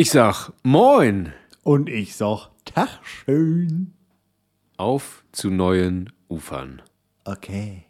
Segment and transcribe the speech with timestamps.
[0.00, 1.34] Ich sag Moin.
[1.62, 3.92] Und ich sag Tag schön.
[4.78, 6.80] Auf zu neuen Ufern.
[7.26, 7.84] Okay.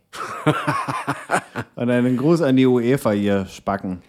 [1.76, 4.02] Und einen Gruß an die UEFA hier, Spacken.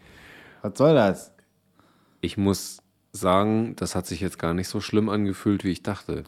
[0.63, 1.31] Was soll das?
[2.21, 6.23] Ich muss sagen, das hat sich jetzt gar nicht so schlimm angefühlt, wie ich dachte.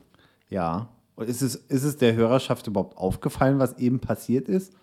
[0.49, 0.89] Ja.
[1.15, 4.75] Und ist es, ist es der Hörerschaft überhaupt aufgefallen, was eben passiert ist?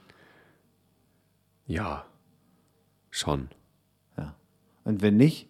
[1.69, 2.05] Ja.
[3.11, 3.49] Schon.
[4.19, 4.35] Ja.
[4.83, 5.50] Und wenn nicht,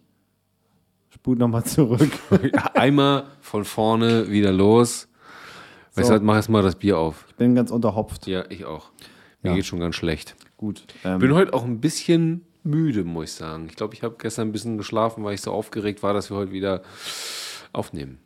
[1.21, 2.09] sput nochmal zurück.
[2.73, 5.07] Einmal von vorne wieder los.
[5.93, 6.13] Weißt So.
[6.13, 7.25] du, was, mach erst mal das Bier auf.
[7.29, 8.25] Ich bin ganz unterhopft.
[8.25, 8.89] Ja, ich auch.
[9.43, 9.55] Mir Ja.
[9.55, 10.35] geht schon ganz schlecht.
[10.57, 10.83] Gut.
[11.03, 13.67] Ähm, Bin heute auch ein bisschen müde, muss ich sagen.
[13.69, 16.37] Ich glaube, ich habe gestern ein bisschen geschlafen, weil ich so aufgeregt war, dass wir
[16.37, 16.81] heute wieder
[17.71, 18.17] aufnehmen.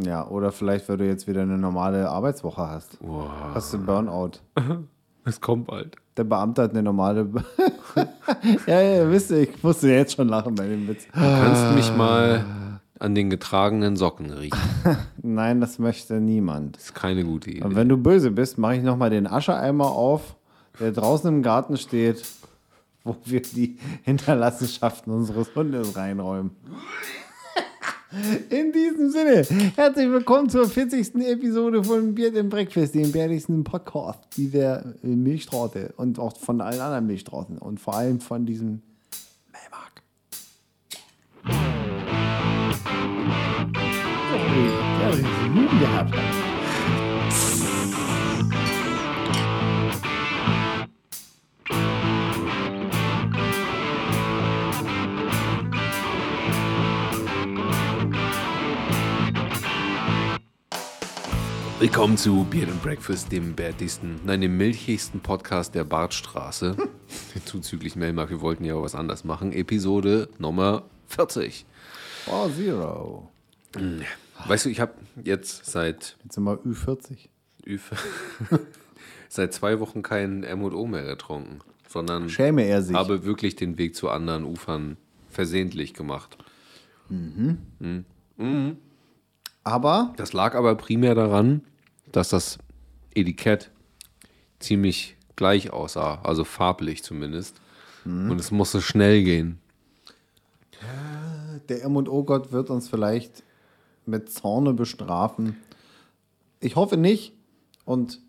[0.00, 2.98] ja, oder vielleicht, weil du jetzt wieder eine normale Arbeitswoche hast.
[3.54, 4.32] Hast du Burnout.
[5.24, 5.94] Es kommt bald.
[6.16, 7.26] Der Beamte hat eine normale.
[8.66, 11.06] ja, ja, wisst ihr, ich musste jetzt schon lachen bei dem Witz.
[11.06, 12.44] Du kannst mich mal
[12.98, 14.58] an den getragenen Socken riechen.
[15.22, 16.76] Nein, das möchte niemand.
[16.76, 17.62] Das ist keine gute Idee.
[17.64, 20.36] Und wenn du böse bist, mache ich nochmal den Ascheeimer auf,
[20.78, 22.22] der draußen im Garten steht,
[23.02, 26.52] wo wir die Hinterlassenschaften unseres Hundes reinräumen.
[28.50, 29.42] In diesem Sinne,
[29.74, 31.14] herzlich willkommen zur 40.
[31.24, 36.78] Episode von Beard and Breakfast, dem bärtigsten Podcast dieser äh, Milchstraße und auch von allen
[36.78, 38.82] anderen Milchstraßen und vor allem von diesem
[39.50, 40.02] Melmark.
[45.00, 46.41] Ja, das ist nun gehabt.
[61.82, 66.76] Willkommen zu Beard and Breakfast, dem bärtigsten, nein, dem milchigsten Podcast der Bartstraße.
[67.44, 69.50] Zuzüglich Melmark, wir wollten ja auch was anderes machen.
[69.50, 71.66] Episode Nummer 40.
[72.28, 73.28] Oh, Zero.
[74.46, 74.92] Weißt du, ich habe
[75.24, 77.28] jetzt seit Jetzt sind wir Ü40.
[77.66, 77.80] Ü-
[79.28, 82.94] seit zwei Wochen kein M&O mehr getrunken, sondern Schäme er sich.
[82.94, 84.98] habe wirklich den Weg zu anderen Ufern
[85.30, 86.38] versehentlich gemacht.
[89.64, 91.62] Aber Das lag aber primär daran,
[92.12, 92.58] dass das
[93.14, 93.70] Etikett
[94.58, 97.60] ziemlich gleich aussah, also farblich zumindest.
[98.04, 99.58] Und es musste schnell gehen.
[101.68, 103.44] der M&O-Gott wird uns vielleicht
[104.06, 105.56] mit Zorne bestrafen.
[106.58, 107.32] Ich hoffe nicht.
[107.84, 108.20] Und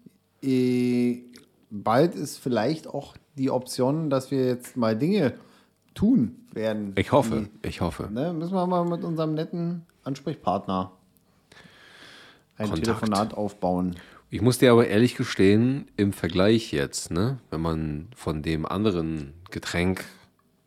[0.41, 1.23] eh,
[1.69, 5.33] bald ist vielleicht auch die Option, dass wir jetzt mal Dinge
[5.95, 6.93] tun werden.
[6.95, 8.07] Ich hoffe, ich hoffe.
[8.09, 10.91] Die, ne, müssen wir mal mit unserem netten Ansprechpartner
[12.57, 12.85] ein Kontakt.
[12.99, 13.95] Telefonat aufbauen.
[14.29, 19.33] Ich muss dir aber ehrlich gestehen, im Vergleich jetzt, ne, wenn man von dem anderen
[19.51, 20.03] Getränk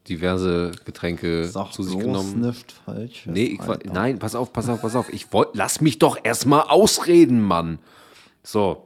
[0.09, 3.27] diverse Getränke Sag zu sich genommen nicht falsch.
[3.27, 5.13] Nee, ich, war- nein, pass auf, pass auf, pass auf.
[5.13, 7.81] Ich wollte, lass mich doch erstmal ausreden, Mann.
[8.45, 8.85] So,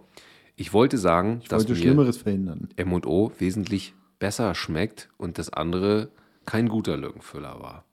[0.56, 2.68] ich wollte sagen, Ich dass wollte mir Schlimmeres verhindern.
[2.76, 6.08] M&O wesentlich besser schmeckt und das andere
[6.46, 7.84] kein guter Lückenfüller war.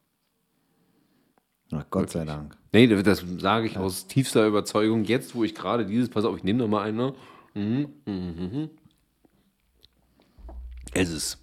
[1.72, 2.58] Ach, Gott sei Dank.
[2.72, 5.04] Nee, das sage ich aus tiefster Überzeugung.
[5.04, 7.14] Jetzt, wo ich gerade dieses, pass auf, ich nehme noch mal eine.
[7.54, 8.70] Mhm, mhm, mhm.
[10.94, 11.38] Es ist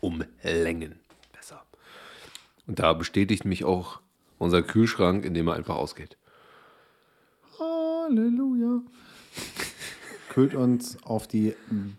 [0.00, 0.98] um Längen
[1.32, 1.62] besser.
[2.66, 4.00] Und da bestätigt mich auch
[4.38, 6.16] unser Kühlschrank, in dem er einfach ausgeht.
[7.58, 8.82] Halleluja.
[10.30, 11.54] Kühlt uns auf die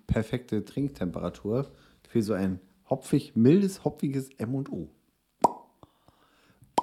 [0.08, 1.72] perfekte Trinktemperatur
[2.10, 2.60] für so ein
[2.90, 4.90] hopfig, mildes, hopfiges M&O.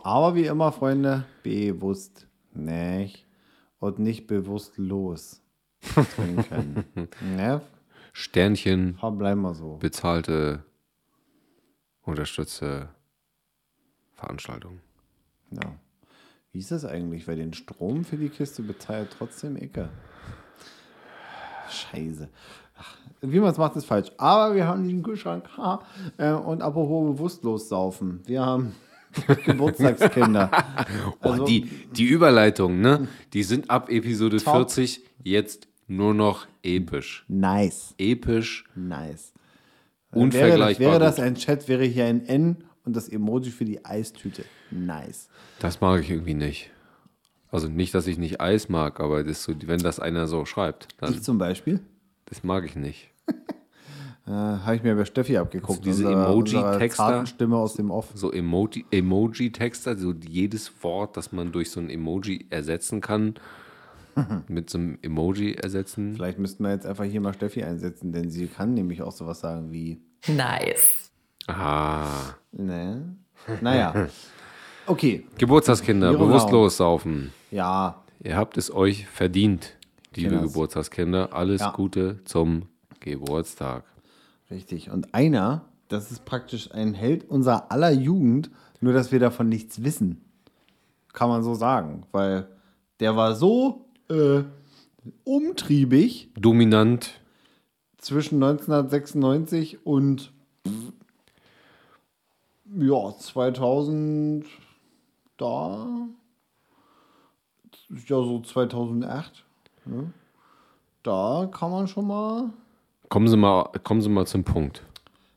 [0.02, 3.26] Aber wie immer, Freunde, bewusst nicht
[3.78, 5.42] und nicht bewusstlos
[6.14, 6.84] trinken.
[7.36, 7.60] ne?
[8.12, 9.76] Sternchen, Bleiben wir so.
[9.76, 10.64] bezahlte,
[12.02, 12.88] unterstützte
[14.14, 14.80] Veranstaltung.
[15.50, 15.74] Ja.
[16.52, 17.28] Wie ist das eigentlich?
[17.28, 19.88] Weil den Strom für die Kiste bezahlt trotzdem Ecke.
[21.68, 22.28] Scheiße.
[22.76, 24.10] Ach, wie man es macht, ist falsch.
[24.18, 25.48] Aber wir haben diesen Kühlschrank.
[25.56, 25.82] Ha.
[26.16, 28.22] Äh, Und apropos bewusstlos saufen.
[28.26, 28.74] Wir haben
[29.44, 30.50] Geburtstagskinder.
[31.22, 33.08] Oh, Also- die, die Überleitungen, ne?
[33.32, 34.54] Die sind ab Episode Top.
[34.54, 37.24] 40 jetzt nur noch episch.
[37.28, 37.94] Nice.
[37.98, 39.32] Episch, Nice.
[40.12, 40.80] unvergleichbar.
[40.80, 44.44] Wäre, wäre das ein Chat, wäre hier ein N und das Emoji für die Eistüte.
[44.70, 45.28] Nice.
[45.58, 46.70] das mag ich irgendwie nicht.
[47.50, 50.88] Also nicht, dass ich nicht Eis mag, aber das so, wenn das einer so schreibt,
[50.98, 51.80] dann Ich zum Beispiel.
[52.26, 53.10] das mag ich nicht.
[54.30, 55.84] Äh, Habe ich mir bei Steffi abgeguckt.
[55.84, 57.26] diese Emoji-Texter?
[57.26, 58.08] Stimme aus dem Off.
[58.14, 63.34] So Emoji- Emoji-Text, also jedes Wort, das man durch so ein Emoji ersetzen kann,
[64.48, 66.14] mit so einem Emoji ersetzen.
[66.14, 69.40] Vielleicht müssten wir jetzt einfach hier mal Steffi einsetzen, denn sie kann nämlich auch sowas
[69.40, 71.10] sagen wie, Nice.
[71.46, 73.16] Ah, ne?
[73.60, 74.08] Naja.
[74.86, 77.32] Okay, Geburtstagskinder, bewusstlos saufen.
[77.50, 79.76] ja, Ihr habt es euch verdient,
[80.16, 80.40] liebe.
[80.40, 81.32] Geburtstagskinder.
[81.32, 81.70] Alles Ja.
[81.70, 82.62] Gute zum
[82.98, 83.84] Geburtstag.
[84.50, 84.90] Richtig.
[84.90, 88.50] Und einer, das ist praktisch ein Held unserer aller Jugend,
[88.80, 90.24] nur dass wir davon nichts wissen.
[91.12, 92.06] Kann man so sagen.
[92.12, 92.48] Weil
[93.00, 94.42] der war so äh,
[95.24, 97.20] umtriebig Dominant.
[97.98, 100.32] zwischen 1996 und
[102.76, 104.46] ja, 2000
[105.36, 105.88] da
[107.88, 109.44] ja so 2008
[109.86, 110.12] ne?
[111.02, 112.50] da kann man schon mal
[113.10, 114.82] Kommen Sie mal, kommen Sie mal zum Punkt.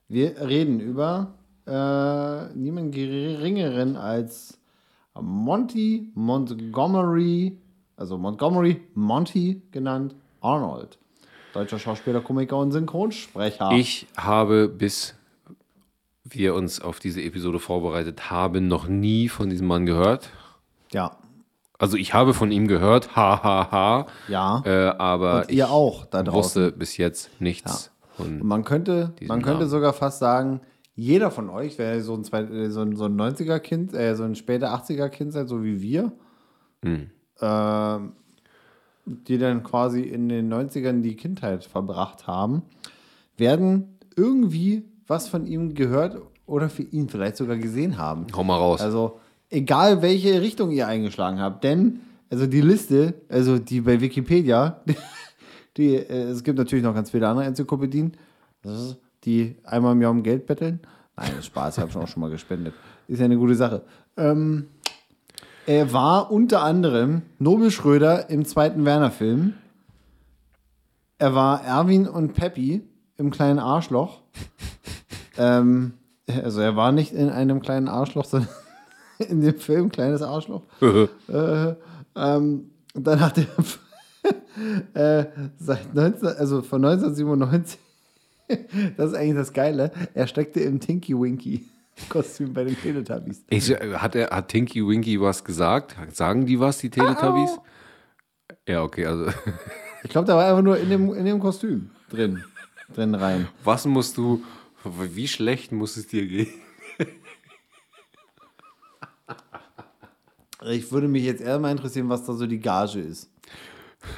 [0.07, 1.33] wir reden über
[1.65, 4.59] äh, niemand geringeren als
[5.19, 7.57] Monty Montgomery
[7.97, 10.99] also Montgomery Monty genannt Arnold
[11.53, 15.15] deutscher Schauspieler Komiker und Synchronsprecher Ich habe, bis
[16.23, 20.29] wir uns auf diese Episode vorbereitet haben, noch nie von diesem Mann gehört.
[20.91, 21.17] ja
[21.83, 24.05] Also ich habe von ihm gehört, ha ha ha.
[24.29, 24.63] Ja.
[24.65, 26.37] Äh, aber Und ihr ich auch da draußen.
[26.63, 27.91] wusste bis jetzt nichts.
[28.17, 29.69] Und von man könnte, man könnte Namen.
[29.69, 30.61] sogar fast sagen,
[30.95, 34.23] jeder von euch wäre so ein, zwei- äh, so ein, so ein 90er-Kind, äh, so
[34.23, 36.11] ein später 80er-Kind seid, so wie wir,
[37.41, 38.13] ähm,
[39.05, 42.61] die dann quasi in den 90ern die Kindheit verbracht haben,
[43.37, 48.27] werden irgendwie was von ihm gehört oder für ihn vielleicht sogar gesehen haben.
[48.35, 48.79] Hau mal raus.
[48.79, 49.19] Also,
[49.53, 54.81] egal welche Richtung ihr eingeschlagen habt, denn, also die Liste, also die bei Wikipedia,
[55.77, 58.17] die, äh, es gibt natürlich noch ganz viele andere Enzyklopädien,
[59.23, 60.79] die einmal im Jahr um Geld betteln.
[61.15, 62.73] Nein, Spaß, ich habe auch schon mal gespendet.
[63.07, 63.83] Ist ja eine gute Sache.
[64.17, 64.67] Ähm,
[65.67, 69.53] er war unter anderem Nobel Schröder im zweiten Werner-Film.
[71.19, 72.81] Er war Erwin und Peppi
[73.17, 74.21] im kleinen Arschloch.
[75.37, 75.93] ähm,
[76.43, 78.49] also er war nicht in einem kleinen Arschloch, sondern
[79.29, 80.63] in dem Film Kleines Arschloch.
[80.81, 81.75] äh,
[82.15, 83.47] ähm, und dann hat er
[85.21, 85.25] äh,
[85.57, 87.79] seit 19, also von 1997,
[88.97, 91.65] das ist eigentlich das Geile, er steckte im Tinky Winky
[92.09, 93.43] Kostüm bei den Teletubbies.
[93.49, 95.95] Ich, hat, er, hat Tinky Winky was gesagt?
[96.11, 97.59] Sagen die was, die Teletubbies?
[98.67, 99.27] Ja, okay, also
[100.03, 102.43] Ich glaube, der war einfach nur in dem, in dem Kostüm drin,
[102.93, 103.47] drin rein.
[103.63, 104.43] was musst du,
[104.83, 106.47] wie schlecht muss es dir gehen?
[110.71, 113.29] Ich würde mich jetzt eher mal interessieren, was da so die Gage ist.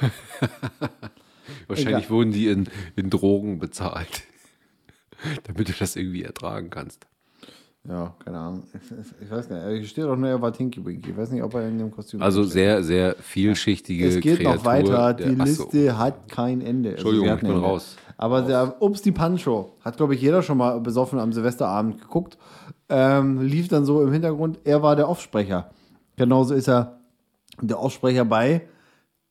[1.68, 2.10] Wahrscheinlich Egal.
[2.10, 4.22] wurden die in, in Drogen bezahlt,
[5.44, 7.06] damit du das irgendwie ertragen kannst.
[7.88, 8.64] Ja, keine Ahnung.
[9.22, 9.78] Ich weiß gar nicht.
[9.78, 11.10] Hier steht doch nur, er war Tinky Winky.
[11.10, 14.54] Ich weiß nicht, ob er in dem Kostüm Also sehr, sehr vielschichtige Es geht Kreatur.
[14.56, 15.14] noch weiter.
[15.14, 15.42] der- Die so.
[15.64, 16.90] Liste hat kein Ende.
[16.90, 17.62] Also Entschuldigung, hat ich bin Ende.
[17.62, 17.96] raus.
[18.18, 22.38] Aber der Ups die Pancho hat, glaube ich, jeder schon mal besoffen am Silvesterabend geguckt.
[22.88, 24.58] Ähm, lief dann so im Hintergrund.
[24.64, 25.70] Er war der Offsprecher.
[26.16, 27.00] Genauso ist er
[27.60, 28.62] der Offsprecher bei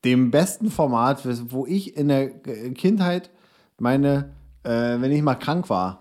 [0.04, 1.22] dem besten Format,
[1.52, 3.32] wo ich in der Kindheit
[3.80, 4.34] meine,
[4.64, 6.00] äh, wenn ich mal krank war,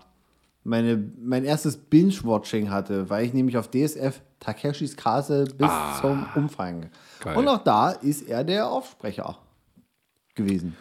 [0.63, 5.69] meine, mein erstes Binge-Watching hatte, weil ich nämlich auf DSF Takeshis Castle bis
[6.01, 6.89] zum Umfang.
[7.19, 7.35] Geil.
[7.37, 9.37] Und auch da ist er der Offsprecher
[10.35, 10.75] gewesen.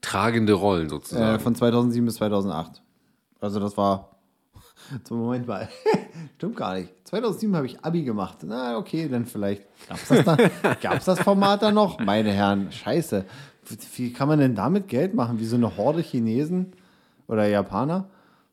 [0.00, 1.40] Tragende Rollen Äh, sozusagen.
[1.40, 2.82] von 2007 bis 2008.
[3.40, 4.10] Also das war.
[5.04, 5.68] Zum Moment mal.
[6.36, 6.90] Stimmt gar nicht.
[7.04, 8.38] 2007 habe ich Abi gemacht.
[8.42, 9.62] Na, okay, dann vielleicht.
[9.88, 11.98] Gab es das, da, das Format da noch?
[12.00, 13.24] Meine Herren, scheiße.
[13.96, 15.38] Wie kann man denn damit Geld machen?
[15.38, 16.72] Wie so eine Horde Chinesen
[17.26, 18.08] oder Japaner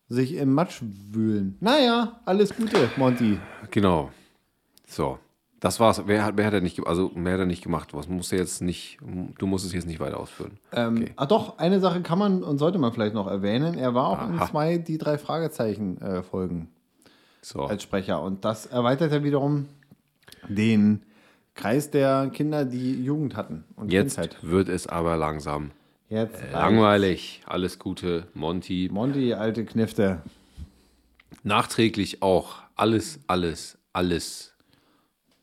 [0.08, 1.58] sich im Matsch wühlen.
[1.60, 3.40] Naja, alles Gute, Monty.
[3.72, 4.12] Genau.
[4.86, 5.20] So.
[5.62, 6.02] Das war's.
[6.08, 7.94] Wer hat, wer hat er nicht, also mehr hat er nicht gemacht.
[7.94, 8.98] Was musst du jetzt nicht,
[9.38, 10.58] du musst es jetzt nicht weiter ausführen.
[10.74, 13.76] Ähm, Ah doch, eine Sache kann man und sollte man vielleicht noch erwähnen.
[13.76, 14.48] Er war auch in Aha.
[14.48, 16.70] zwei die drei Fragezeichen äh, Folgen
[17.42, 17.64] So.
[17.64, 18.22] als Sprecher.
[18.22, 19.68] Und das erweitert ja wiederum
[20.48, 21.04] den
[21.56, 23.64] Kreis der Kinder, die Jugend hatten.
[23.76, 24.38] Und Jetzt Kindheit.
[24.42, 25.72] wird es aber langsam
[26.10, 27.42] Jetzt langweilig.
[27.46, 28.90] Alles Gute, Monty.
[28.92, 30.22] Monty, alte Knifte.
[31.44, 34.54] Nachträglich auch alles, alles, alles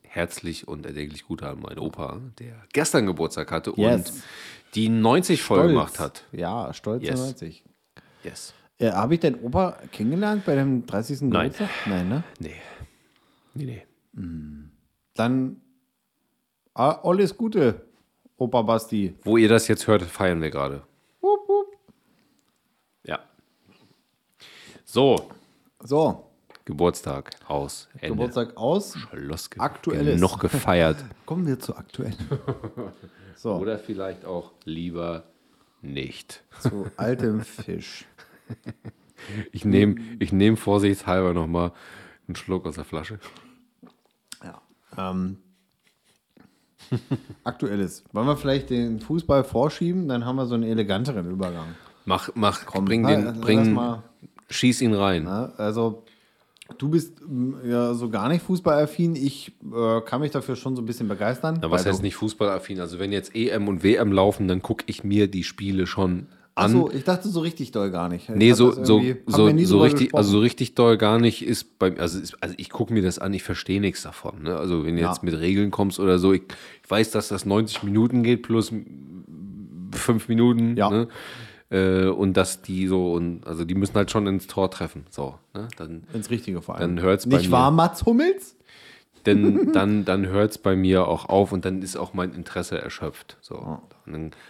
[0.02, 4.11] herzlich und erdenklich Gute an meinen Opa, der gestern Geburtstag hatte Yes.
[4.11, 4.23] und
[4.75, 6.25] die 90 voll gemacht hat.
[6.33, 7.19] Ja, stolz Yes.
[7.21, 7.64] 90.
[8.25, 8.52] Yes.
[8.80, 11.23] Ja, Habe ich deinen Opa kennengelernt bei dem 30.
[11.23, 11.30] Nein.
[11.30, 11.68] Geburtstag?
[11.87, 12.25] Nein, ne?
[12.38, 12.54] Nee.
[13.54, 13.82] Nee, nee.
[15.14, 15.61] Dann
[16.75, 17.87] ah, alles Gute,
[18.37, 19.14] Opa Basti.
[19.25, 20.82] Wo ihr das jetzt hört, feiern wir gerade.
[23.04, 23.18] Ja.
[24.85, 25.28] So,
[25.82, 26.30] So,
[26.64, 27.88] Geburtstag aus.
[27.94, 28.08] Ende.
[28.08, 28.97] Geburtstag aus.
[29.11, 30.20] Schloss ge Aktuelles.
[30.20, 31.04] noch gefeiert.
[31.26, 32.14] Kommen wir zu aktuell.
[33.35, 35.23] So, Oder vielleicht auch lieber
[35.80, 36.42] nicht.
[36.58, 38.04] zu altem Fisch.
[39.52, 41.73] Ich nehme ich nehm vorsichtshalber nochmal
[42.26, 43.19] einen Schluck aus der Flasche.
[44.99, 45.37] Ähm,
[47.45, 48.05] aktuelles.
[48.12, 50.09] Wollen wir vielleicht den Fußball vorschieben?
[50.09, 51.75] Dann haben wir so einen eleganteren Übergang.
[52.05, 54.02] Mach, mach, bring Na, den, lass bring, mal.
[54.49, 55.25] schieß ihn rein.
[55.25, 56.05] Ja, also,
[56.78, 59.14] du bist mm, ja so gar nicht fußballaffin.
[59.14, 61.59] Ich äh, kann mich dafür schon so ein bisschen begeistern.
[61.61, 62.81] Na, was weil heißt nicht fußballaffin?
[62.81, 66.66] Also wenn jetzt EM und WM laufen, dann gucke ich mir die Spiele schon an.
[66.74, 68.28] Achso, ich dachte so richtig doll gar nicht.
[68.28, 71.94] Ich Nee, so, so, so, so richtig, also so richtig doll gar nicht ist beim,
[71.98, 74.42] also, ist, also ich gucke mir das an, ich verstehe nichts davon.
[74.42, 74.56] Ne?
[74.56, 75.08] Also wenn du Ja.
[75.08, 76.42] jetzt mit Regeln kommst oder so, ich,
[76.84, 78.72] ich weiß, dass das 90 Minuten geht plus
[79.92, 80.76] fünf Minuten.
[80.76, 80.90] Ja.
[80.90, 81.08] Ne?
[81.70, 85.04] Äh, und dass die so, und also die müssen halt schon ins Tor treffen.
[85.10, 85.68] So, ne?
[85.76, 86.96] Dann, ins Richtige vor allem.
[86.96, 87.52] dann hört's bei Nicht mir.
[87.52, 88.56] wahr, Mats Hummels?
[89.28, 92.80] Denn dann, dann hört es bei mir auch auf und dann ist auch mein Interesse
[92.80, 93.37] erschöpft.
[93.40, 93.80] So.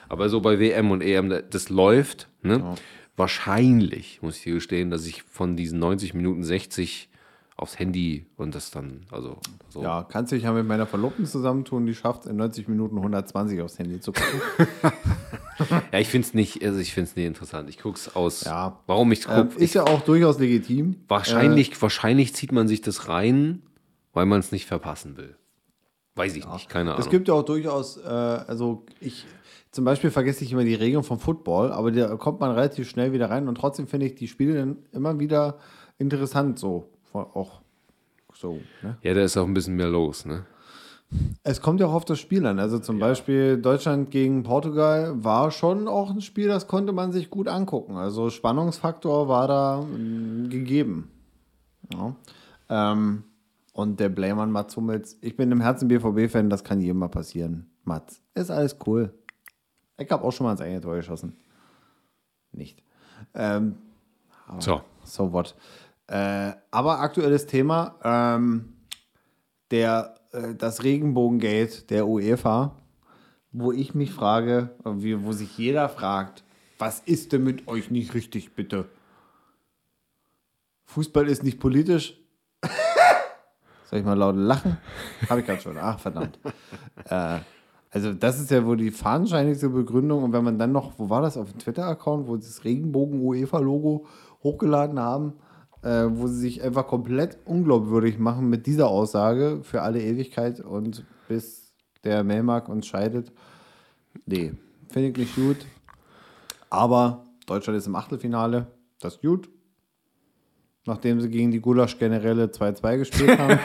[0.09, 2.29] Aber so bei WM und EM, das läuft.
[2.43, 2.75] Ne?
[3.17, 7.09] Wahrscheinlich, muss ich dir gestehen, dass ich von diesen 90 Minuten 60
[7.57, 9.83] aufs Handy und das dann, also so.
[9.83, 13.79] Ja, kannst dich ja mit meiner Verlobten zusammentun, die schafft in 90 Minuten 120 aufs
[13.79, 14.69] Handy zu gucken.
[15.93, 17.69] Ja, ich finde es nicht, also ich finde es nicht interessant.
[17.69, 18.45] Ich gucke es aus.
[18.45, 18.79] Ja.
[18.87, 19.63] Warum ich ähm, gucke?
[19.63, 20.97] ist ja auch durchaus legitim.
[21.09, 23.63] wahrscheinlich, wahrscheinlich zieht man sich das rein,
[24.13, 25.37] weil man es nicht verpassen will.
[26.15, 27.05] Weiß ich nicht, keine Ahnung.
[27.05, 29.25] Es gibt ja auch durchaus, äh, also ich,
[29.71, 33.13] zum Beispiel vergesse ich immer die Regeln vom Football, aber da kommt man relativ schnell
[33.13, 35.59] wieder rein und trotzdem finde ich die Spiele dann immer wieder
[35.99, 36.89] interessant, so.
[37.13, 37.63] Auch
[38.35, 38.99] so, ne?
[39.03, 40.45] ja, da ist auch ein bisschen mehr los, ne?
[41.43, 42.59] Es kommt ja auch auf das Spiel an.
[42.59, 47.31] Also zum Beispiel Deutschland gegen Portugal war schon auch ein Spiel, das konnte man sich
[47.31, 47.97] gut angucken.
[47.97, 51.11] Also Spannungsfaktor war da mm, gegeben.
[51.93, 52.15] Ja.
[52.69, 53.25] Ähm,
[53.79, 55.19] und der Blame an Mats Hummels.
[55.21, 57.71] Ich bin im Herzen BVB-Fan, das kann jedem mal passieren.
[57.85, 59.15] Mats, ist alles cool.
[59.99, 61.37] Ich habe auch schon mal ins eigene Tor geschossen.
[62.51, 62.83] Nicht.
[63.35, 63.77] Ähm,
[64.59, 64.81] So.
[65.05, 65.55] so what.
[66.09, 68.73] Äh, aber aktuelles Thema, ähm,
[69.71, 72.75] der, äh, das Regenbogengate der UEFA,
[73.53, 76.43] wo ich mich frage, äh, wie, wo sich jeder fragt,
[76.81, 78.89] was ist denn mit euch nicht richtig, bitte?
[80.87, 82.19] Fußball ist nicht politisch.
[83.89, 84.77] Soll ich mal laut lachen?
[85.31, 85.79] Habe ich gerade schon.
[85.79, 86.39] Ach, verdammt.
[87.09, 87.39] äh,
[87.91, 90.25] also, das ist ja wohl die fadenscheinigste Begründung.
[90.25, 94.05] Und wenn man dann noch, wo war das, auf dem Twitter-Account, wo sie das Regenbogen-UEFA-Logo
[94.43, 95.33] hochgeladen haben,
[95.83, 101.07] äh, wo sie sich einfach komplett unglaubwürdig machen mit dieser Aussage für alle Ewigkeit und
[101.27, 101.73] bis
[102.05, 103.33] der Melmark uns scheidet.
[104.27, 104.53] Nee,
[104.89, 105.65] finde ich nicht gut.
[106.69, 108.67] Aber Deutschland ist im Achtelfinale.
[109.01, 109.49] Das ist gut.
[110.89, 113.59] Nachdem sie gegen die Gulasch-Generäle 2-2 gespielt haben.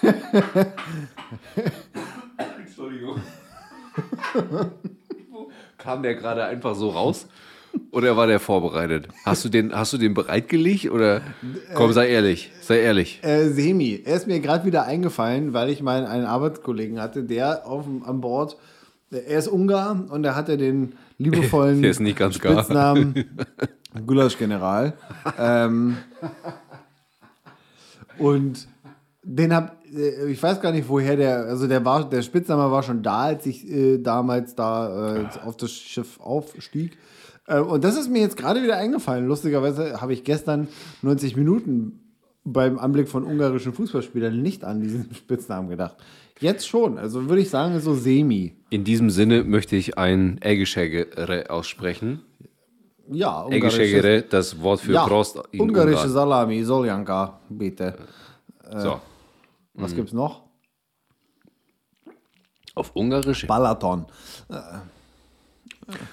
[2.58, 3.20] Entschuldigung.
[5.76, 7.26] Kam der gerade einfach so raus?
[7.90, 9.08] Oder war der vorbereitet?
[9.22, 10.90] Hast du den, hast du den bereitgelegt?
[10.90, 11.20] Oder
[11.74, 13.20] komm, sei ehrlich, sei ehrlich.
[13.22, 14.00] Äh, Semi.
[14.02, 18.22] Er ist mir gerade wieder eingefallen, weil ich mal einen Arbeitskollegen hatte, der auf an
[18.22, 18.56] Bord,
[19.10, 22.66] er ist Ungar und er hatte den liebevollen Der ist nicht ganz gar.
[24.06, 24.94] Gulasch-General.
[25.38, 25.96] ähm,
[28.18, 28.68] und
[29.22, 32.82] den hab, äh, ich weiß gar nicht, woher der, also der war, der Spitzname war
[32.82, 36.98] schon da, als ich äh, damals da äh, auf das Schiff aufstieg.
[37.46, 39.26] Äh, und das ist mir jetzt gerade wieder eingefallen.
[39.26, 40.68] Lustigerweise habe ich gestern
[41.02, 42.00] 90 Minuten
[42.44, 45.96] beim Anblick von ungarischen Fußballspielern nicht an diesen Spitznamen gedacht.
[46.40, 48.54] Jetzt schon, also würde ich sagen, so semi.
[48.70, 52.20] In diesem Sinne möchte ich ein Ägischegere aussprechen.
[53.10, 56.10] Ja, ungarisches, Ägischegere, das Wort für ja, Prost in ungarische Ungarn.
[56.10, 57.96] Salami, Soljanka, bitte.
[58.76, 59.00] So,
[59.74, 60.48] Was gibt's noch?
[62.78, 63.46] auf Ungarisch?
[63.46, 64.06] Balaton.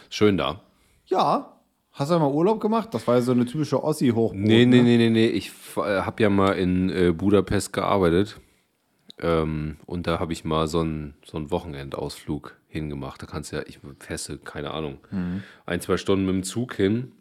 [0.10, 0.62] Schön da.
[1.06, 1.52] Ja.
[1.92, 2.90] Hast du mal Urlaub gemacht?
[2.94, 4.38] Das war ja so eine typische Ossi-Hochburg.
[4.38, 4.84] Nee, nee, ne?
[4.84, 5.28] nee, nee, nee.
[5.28, 8.38] Ich habe ja mal in äh, Budapest gearbeitet.
[9.20, 13.22] Ähm, und da habe ich mal so einen so einen Wochenendausflug hingemacht.
[13.22, 14.98] Da kannst du ja, ich feste, keine Ahnung,
[15.66, 17.12] ein, zwei Stunden mit dem Zug hin.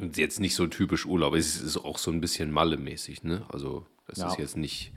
[0.00, 1.34] Und jetzt nicht so typisch Urlaub.
[1.34, 3.46] Es ist auch so ein bisschen Malle-mäßig, ne?
[3.48, 4.28] Also, das Ja.
[4.28, 4.92] ist jetzt nicht.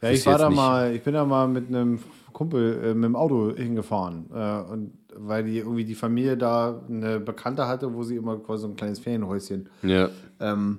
[0.00, 1.98] Ja, ich war da mal, ich bin da mal mit einem
[2.32, 4.30] Kumpel äh, mit dem Auto hingefahren.
[4.32, 8.62] Äh, und weil die irgendwie die Familie da eine Bekannte hatte, wo sie immer quasi
[8.62, 9.68] so ein kleines Ferienhäuschen.
[9.82, 10.08] Ja.
[10.40, 10.78] Ähm,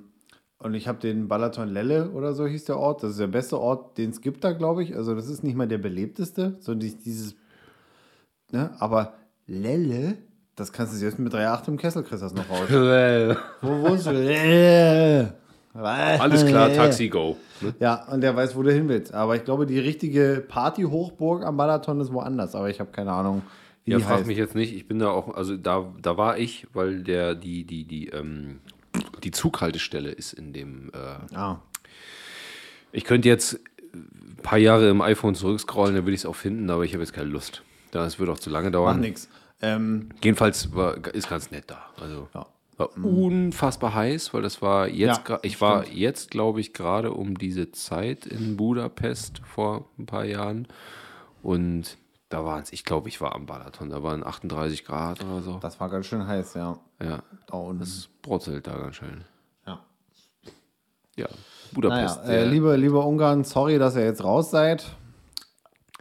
[0.60, 3.02] und ich habe den Balaton Lelle oder so hieß der Ort.
[3.02, 4.94] Das ist der beste Ort, den es gibt da, glaube ich.
[4.96, 7.34] Also das ist nicht mal der belebteste, sondern die- dieses,
[8.52, 8.70] ne?
[8.78, 9.14] Aber
[9.46, 10.18] Lelle,
[10.56, 12.68] das kannst du selbst mit 3,8 im Kessel kriegst das noch raus.
[13.62, 14.10] Wo wohnst du?
[14.12, 15.34] Lelle.
[15.72, 17.36] Alles klar, Taxi Go.
[17.60, 17.74] Ne?
[17.78, 19.14] Ja, und der weiß, wo du hin willst.
[19.14, 22.54] Aber ich glaube, die richtige Party-Hochburg am Balaton ist woanders.
[22.56, 23.42] Aber ich habe keine Ahnung,
[23.84, 24.26] wie Ja, die frag heißt.
[24.26, 24.74] mich jetzt nicht.
[24.74, 28.58] Ich bin da auch, also da, da war ich, weil der, die, die, die, ähm,
[29.24, 31.60] die Zughaltestelle ist in dem, äh, Ah,
[32.92, 33.58] Ich könnte jetzt
[33.94, 37.02] ein paar Jahre im iPhone zurückscrollen, dann würde ich es auch finden, aber ich habe
[37.02, 37.62] jetzt keine Lust.
[37.90, 39.00] Das würde auch zu lange Macht dauern.
[39.00, 39.28] nix.
[39.62, 41.84] Ähm, Jedenfalls war, ist ganz nett da.
[42.00, 42.46] Also Ja.
[42.78, 47.36] war unfassbar heiß, weil das war jetzt, Ja, ich war jetzt, glaube ich, gerade um
[47.36, 50.66] diese Zeit in Budapest vor ein paar Jahren.
[51.42, 51.98] Und
[52.30, 55.58] da waren es, ich glaube, ich war am Balaton, da waren 38 Grad oder so.
[55.60, 56.78] das war ganz schön heiß, ja.
[57.02, 57.82] Ja, Da unten.
[57.82, 59.24] es brutzelt da ganz schön.
[59.66, 59.80] ja.
[61.16, 61.36] Ja, Naja,
[61.72, 62.24] Budapest.
[62.24, 64.96] äh, äh, liebe, liebe Ungarn, sorry, dass ihr jetzt raus seid.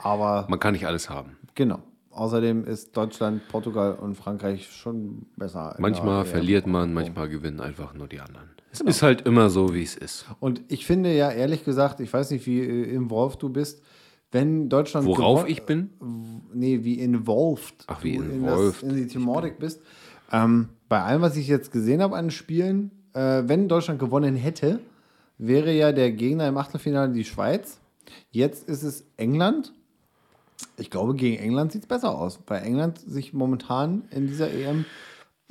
[0.01, 1.37] Aber man kann nicht alles haben.
[1.55, 1.79] genau.
[2.11, 5.75] Außerdem ist Deutschland, Portugal und Frankreich schon besser.
[5.79, 8.49] Manchmal verliert man, manchmal gewinnen einfach nur die anderen.
[8.71, 10.25] Es ist halt immer so, wie es ist.
[10.41, 13.81] Und ich finde ja ehrlich gesagt, ich weiß nicht, wie äh, involved du bist,
[14.31, 15.05] wenn Deutschland.
[15.07, 15.89] Worauf ich bin?
[16.53, 17.85] Nee, wie involved.
[17.87, 19.81] Ach, wie du in, involved das, in die Thematik bist.
[20.31, 24.79] Ähm, bei allem, was ich jetzt gesehen habe an Spielen, äh, wenn Deutschland gewonnen hätte,
[25.37, 27.79] wäre ja der Gegner im Achtelfinale die Schweiz.
[28.31, 29.73] Jetzt ist es England.
[30.77, 34.85] Ich glaube, gegen England sieht es besser aus, weil England sich momentan in dieser EM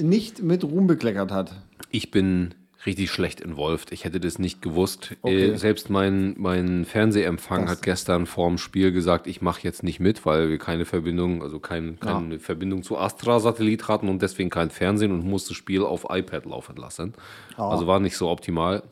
[0.00, 1.62] nicht mit Ruhm bekleckert hat.
[1.90, 2.54] Ich bin
[2.86, 3.90] richtig schlecht involviert.
[3.92, 5.16] Ich hätte das nicht gewusst.
[5.22, 5.50] Okay.
[5.50, 10.00] Äh, selbst mein, mein Fernsehempfang Das- hat gestern vorm Spiel gesagt, ich mache jetzt nicht
[10.00, 14.70] mit, weil wir keine Verbindung, also kein, keine Verbindung zu Astra-Satellit hatten und deswegen kein
[14.70, 17.14] Fernsehen und musste das Spiel auf iPad laufen lassen.
[17.56, 18.82] Also war nicht so optimal,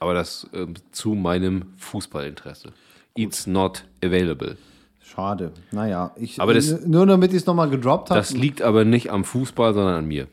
[0.00, 2.72] aber das ähm, zu meinem Fußballinteresse.
[3.14, 4.56] It's not available.
[5.00, 5.52] Schade.
[5.70, 8.18] Naja, ich, Aber das- nur damit ich es nochmal gedroppt habe.
[8.18, 10.26] Das liegt aber nicht am Fußball, sondern an mir.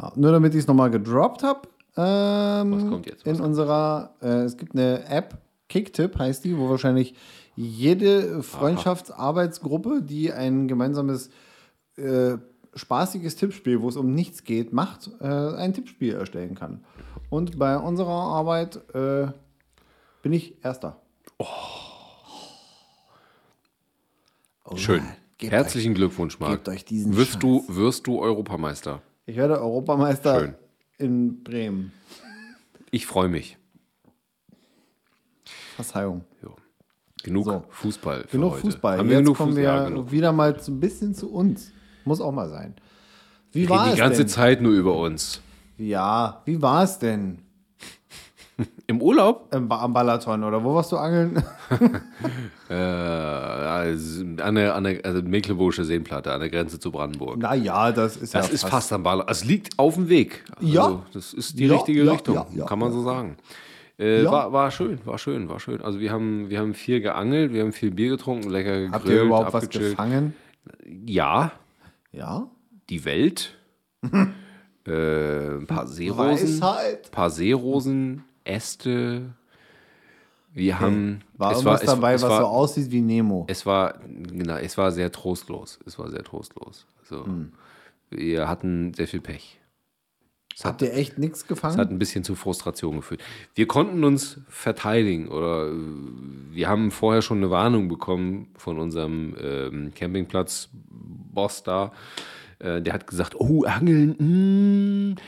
[0.00, 1.60] Ja, nur damit ich es nochmal gedroppt habe.
[1.96, 3.26] Ähm, Was kommt jetzt?
[3.26, 5.38] Was in unserer, äh, es gibt eine App,
[5.68, 7.14] Kicktip heißt die, wo wahrscheinlich
[7.56, 11.30] jede Freundschaftsarbeitsgruppe, die ein gemeinsames
[11.96, 12.36] äh,
[12.74, 16.84] spaßiges Tippspiel, wo es um nichts geht, macht, äh, ein Tippspiel erstellen kann.
[17.30, 19.28] Und bei unserer Arbeit äh,
[20.22, 21.00] bin ich Erster.
[21.38, 21.46] Oh.
[24.74, 25.02] Schön.
[25.38, 26.52] Gebt Herzlichen Glückwunsch, Marc.
[26.52, 29.02] gebt euch diesen wirst du, wirst du Europameister.
[29.26, 30.54] Ich werde Europameister Schön.
[30.98, 31.92] In Bremen.
[32.90, 33.56] Ich freue mich.
[35.76, 36.24] Verzeihung.
[36.42, 36.56] Jo.
[37.22, 37.64] Genug So.
[37.70, 38.22] Fußball.
[38.22, 38.60] Für Genug heute.
[38.62, 38.98] Fußball.
[38.98, 39.62] Haben Jetzt genug kommen Fußball?
[39.74, 40.10] wir Ja, genug.
[40.12, 41.72] wieder mal ein bisschen zu uns.
[42.04, 42.74] Muss auch mal sein.
[43.52, 44.28] Wie Wir war reden es die ganze denn?
[44.28, 45.40] Zeit nur über uns.
[45.76, 47.42] Ja, wie war es denn
[48.88, 49.52] Im Urlaub?
[49.52, 51.42] im ba am Balaton oder wo warst du angeln?
[52.68, 57.38] Äh, also an der, an der also Mecklenburgische Seenplatte, an der Grenze zu Brandenburg.
[57.38, 59.24] naja, das ist Das ja ist fast am Ball.
[59.28, 60.44] Es liegt auf dem Weg.
[60.56, 61.02] Also, Ja.
[61.12, 63.36] Das ist die Ja, richtige ja, Richtung, ja, kann man so sagen.
[64.00, 64.32] Äh, Ja.
[64.32, 65.80] war, war schön, war schön, war schön.
[65.80, 69.08] Also wir haben, wir haben viel geangelt, wir haben viel Bier getrunken, lecker gegrillt, Habt
[69.08, 70.34] ihr überhaupt was gefangen?
[70.84, 71.52] Ja,
[72.10, 72.48] Ja.
[72.90, 73.54] die Welt.
[74.86, 76.60] äh, ein paar Seerosen.
[76.60, 77.10] Weisheit.
[77.12, 79.34] paar Seerosen, Äste.
[80.52, 81.20] Wir haben.
[81.36, 83.44] War es irgendwas es- dabei, es was war, so aussieht wie Nemo?
[83.48, 85.78] Es war, genau, es war sehr trostlos.
[85.86, 86.86] Es war sehr trostlos.
[87.02, 87.52] Also, Hm.
[88.08, 89.58] Wir hatten sehr viel Pech.
[90.62, 91.76] Habt ihr echt nichts Es gefangen?
[91.76, 93.20] hat ein bisschen zu Frustration geführt.
[93.54, 99.92] Wir konnten uns verteidigen oder wir haben vorher schon eine Warnung bekommen von unserem ähm,
[99.94, 101.92] Campingplatz-Boss da.
[102.60, 105.20] Äh, der hat gesagt, oh, Angeln, mh,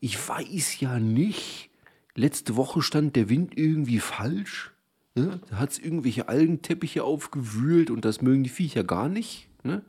[0.00, 1.68] ich weiß ja nicht.
[2.16, 4.72] Letzte Woche stand der Wind irgendwie falsch.
[5.14, 5.38] Ne?
[5.50, 9.48] Da hat es irgendwelche Algenteppiche aufgewühlt und das mögen die Viecher gar nicht.
[9.62, 9.82] Ne?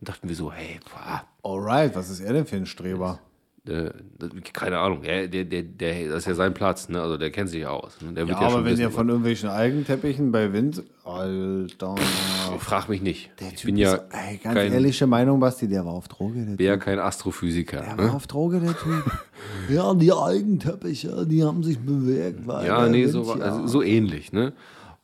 [0.00, 3.20] Und dachten wir so, hey, boah, Alright, was ist er denn für ein Streber?
[3.68, 7.00] Äh, das- keine Ahnung, der, der, der, der, das ist ja sein Platz, ne?
[7.00, 7.96] Also der kennt sich aus.
[8.00, 8.12] Ne?
[8.14, 10.82] Der Ja, wird ja, aber schon wenn ihr von irgendwelchen Algenteppichen bei Wind.
[11.04, 11.94] Alter.
[12.58, 13.30] Frag mich nicht.
[13.40, 16.44] ich Typ bin ja ist- ey, ganz kein, ehrliche Meinung, Basti, der war auf Droge.
[16.44, 17.80] Der bin ja kein Astrophysiker.
[17.82, 18.04] Der Ne?
[18.08, 19.04] war auf Droge, der Typ.
[19.70, 22.46] ja, die Algenteppiche, die haben sich bewegt.
[22.46, 24.52] Weil Ja, der nee, Wind so, ja- also, so ähnlich, ne?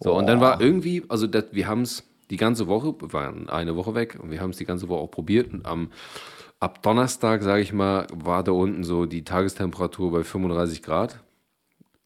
[0.01, 3.49] So, und dann war irgendwie, also das, wir haben es die ganze Woche, wir waren
[3.49, 5.91] eine Woche weg und wir haben es die ganze Woche auch probiert und am
[6.65, 11.23] ab Donnerstag, sage ich mal, war da unten so die Tagestemperatur bei 35 Grad.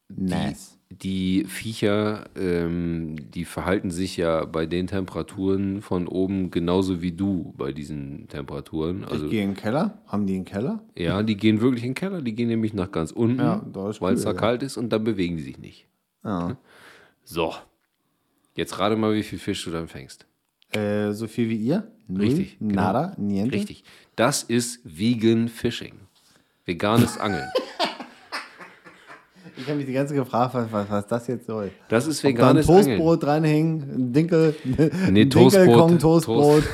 [0.09, 0.77] Nice.
[0.91, 7.53] Die Viecher, ähm, die verhalten sich ja bei den Temperaturen von oben genauso wie du
[7.55, 9.05] bei diesen Temperaturen.
[9.05, 10.01] Also ich gehe in den Keller.
[10.07, 10.83] Haben die einen Keller?
[10.97, 14.15] ja, die gehen wirklich in den Keller, die gehen nämlich nach ganz unten, Ja, weil
[14.15, 14.35] es da ja.
[14.35, 15.87] kalt ist und dann bewegen die sich nicht.
[16.23, 16.57] Ja.
[17.31, 17.53] So,
[18.55, 20.25] jetzt rate mal, wie viel Fisch du dann fängst.
[20.71, 21.87] Äh, so viel wie ihr?
[22.07, 22.21] Null?
[22.21, 22.73] Richtig, genau.
[22.75, 23.13] Nada?
[23.17, 23.51] Niente?
[23.53, 23.83] Richtig.
[24.15, 25.93] Das ist Vegan Fishing.
[26.65, 27.47] Veganes Angeln.
[29.57, 31.71] Ich habe mich die ganze Zeit gefragt, was, was, was das jetzt soll.
[31.89, 32.85] Das ist Ob da ein veganes Angeln.
[32.85, 34.55] Toastbrot dranhängen, ein Dinkel,
[35.11, 35.65] Nee, Toastbrot.
[35.65, 36.67] Dinkelkong Toastbrot Toast,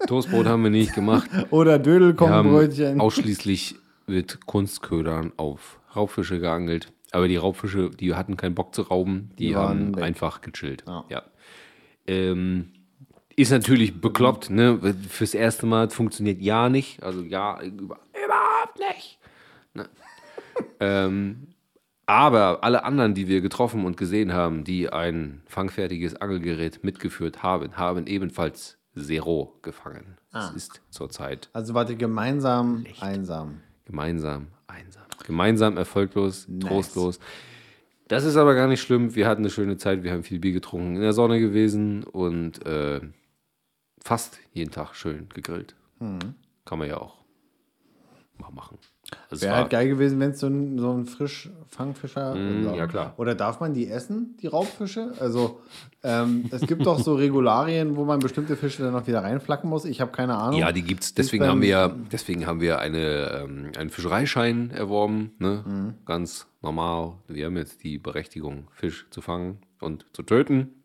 [0.06, 1.30] Toastbrot haben wir nicht gemacht.
[1.50, 3.00] oder Wir haben Dödelkong Brötchen.
[3.00, 6.92] ausschließlich mit Kunstködern auf Raubfische geangelt.
[7.12, 10.04] Aber die Raubfische, die hatten keinen Bock zu rauben, die, Die haben weg.
[10.04, 10.84] einfach gechillt.
[10.86, 11.04] Ja.
[11.08, 11.22] Ja.
[12.06, 12.68] Ähm,
[13.36, 14.96] ist natürlich bekloppt, ne?
[15.08, 17.02] Fürs erste Mal funktioniert ja nicht.
[17.02, 19.18] Also ja, über, überhaupt nicht.
[19.74, 19.88] Ne?
[20.80, 21.48] ähm,
[22.06, 27.76] aber alle anderen, die wir getroffen und gesehen haben, die ein fangfertiges Angelgerät mitgeführt haben,
[27.76, 30.16] haben ebenfalls Zero gefangen.
[30.32, 33.60] Das ist zurzeit Also wart ihr gemeinsam einsam.
[33.84, 35.02] gemeinsam einsam.
[35.26, 37.18] Gemeinsam erfolglos, trostlos.
[38.08, 39.14] Das ist aber gar nicht schlimm.
[39.14, 42.64] Wir hatten eine schöne Zeit, wir haben viel Bier getrunken, in der Sonne gewesen und
[42.64, 43.00] äh,
[44.06, 45.74] fast jeden Tag schön gegrillt.
[46.64, 47.16] Kann man ja auch
[48.38, 48.78] mal machen.
[49.30, 52.34] Also Wäre halt geil gewesen, wenn es so ein, so ein Frischfangfischer.
[52.34, 53.14] Mm, oder, ja, klar.
[53.18, 55.12] Oder darf man die essen, die Raubfische?
[55.20, 55.60] Also,
[56.02, 59.84] ähm, es gibt doch so Regularien, wo man bestimmte Fische dann noch wieder reinflacken muss.
[59.84, 60.58] Ich habe keine Ahnung.
[60.58, 61.14] Ja, die gibt's.
[61.14, 65.32] Deswegen haben wir, deswegen haben wir eine, ähm, einen Fischereischein erworben.
[65.38, 65.64] Ne?
[65.64, 65.94] Mhm.
[66.04, 67.14] Ganz normal.
[67.28, 70.82] Wir haben jetzt die Berechtigung, Fisch zu fangen und zu töten.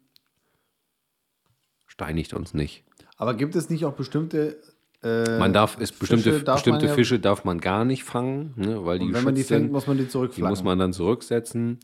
[1.87, 2.83] Steinigt uns nicht.
[3.21, 4.57] Aber gibt es nicht auch bestimmte.
[5.03, 8.03] Äh, Man darf, ist bestimmte, Fische darf bestimmte man ja- Fische darf man gar nicht
[8.03, 9.71] fangen, ne, weil die wenn man die fängt, sind.
[9.71, 10.49] muss man die Die zurückflacken.
[10.49, 11.79] muss man dann zurücksetzen.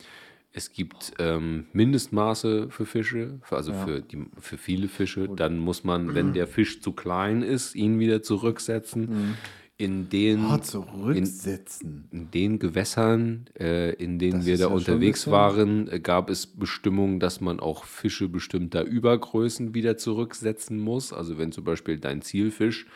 [0.51, 5.29] Es gibt ähm, Mindestmaße für Fische, für, also für, die, für viele Fische.
[5.29, 9.35] Dann muss man, wenn der Fisch zu klein ist, ihn wieder zurücksetzen.
[9.79, 12.07] In den, Ah, zurücksetzen.
[12.11, 16.47] in den Gewässern, äh, in denen Das wir da ja unterwegs waren, äh, gab es
[16.47, 21.13] Bestimmungen, dass man auch Fische bestimmter Übergrößen wieder zurücksetzen muss.
[21.13, 22.87] Also wenn zum Beispiel dein Zielfisch,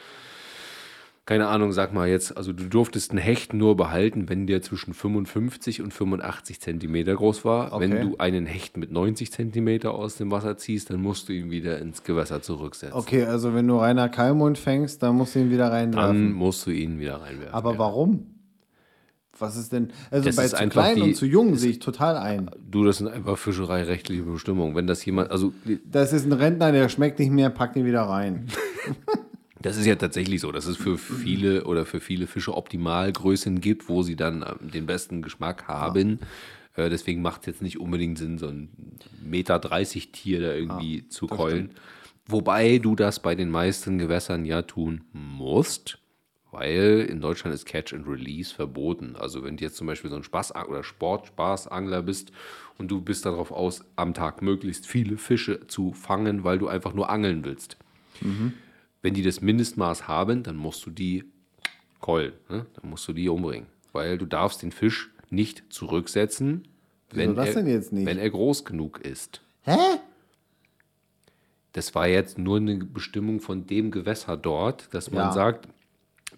[1.32, 4.94] keine Ahnung, sag mal jetzt, also du durftest einen Hecht nur behalten, wenn der zwischen
[4.94, 7.80] 55 und 85 Zentimeter groß war.
[7.80, 8.02] Wenn Okay.
[8.02, 11.80] du einen Hecht mit 90 Zentimeter aus dem Wasser ziehst, dann musst du ihn wieder
[11.80, 12.98] ins Gewässer zurücksetzen.
[13.00, 16.16] Okay, also wenn du Rainer Kalmund fängst, dann musst du ihn wieder reinwerfen.
[16.26, 17.54] Dann musst du ihn wieder reinwerfen.
[17.54, 17.80] Aber ja.
[17.80, 18.26] warum?
[19.40, 19.94] Was ist denn.
[20.12, 22.52] Also Das bei zu klein die- und zu jung sehe ich total ein.
[22.70, 24.76] Du, das sind einfach fischereirechtliche Bestimmungen.
[24.76, 25.54] Wenn das jemand, also
[25.86, 28.48] Das ist ein Rentner, der schmeckt nicht mehr, packt ihn wieder rein.
[29.62, 33.90] das ist ja tatsächlich so, dass es für viele oder für viele Fische Optimalgrößen gibt,
[33.90, 36.20] wo sie dann ähm, den besten Geschmack haben.
[36.76, 38.70] Äh, deswegen macht es jetzt nicht unbedingt Sinn, so ein
[39.24, 41.72] Meter 30 Tier da irgendwie zu keulen.
[42.28, 45.98] Wobei du das bei den meisten Gewässern ja tun musst,
[46.52, 49.16] weil in Deutschland ist Catch and Release verboten.
[49.16, 52.32] Also wenn du jetzt zum Beispiel so ein Spaß- oder Sportspaßangler bist
[52.78, 56.94] und du bist darauf aus, am Tag möglichst viele Fische zu fangen, weil du einfach
[56.94, 57.78] nur angeln willst.
[59.02, 61.24] Wenn die das Mindestmaß haben, dann musst du die
[62.00, 62.34] keulen.
[62.50, 62.66] Ne?
[62.74, 63.68] Dann musst du die umbringen.
[63.94, 66.68] Weil du darfst den Fisch nicht zurücksetzen,
[67.10, 68.06] wenn, das er, denn jetzt nicht?
[68.06, 69.42] wenn er groß genug ist.
[69.64, 69.78] Hä?
[71.74, 75.32] Das war jetzt nur eine Bestimmung von dem Gewässer dort, dass man Ja.
[75.32, 75.68] sagt,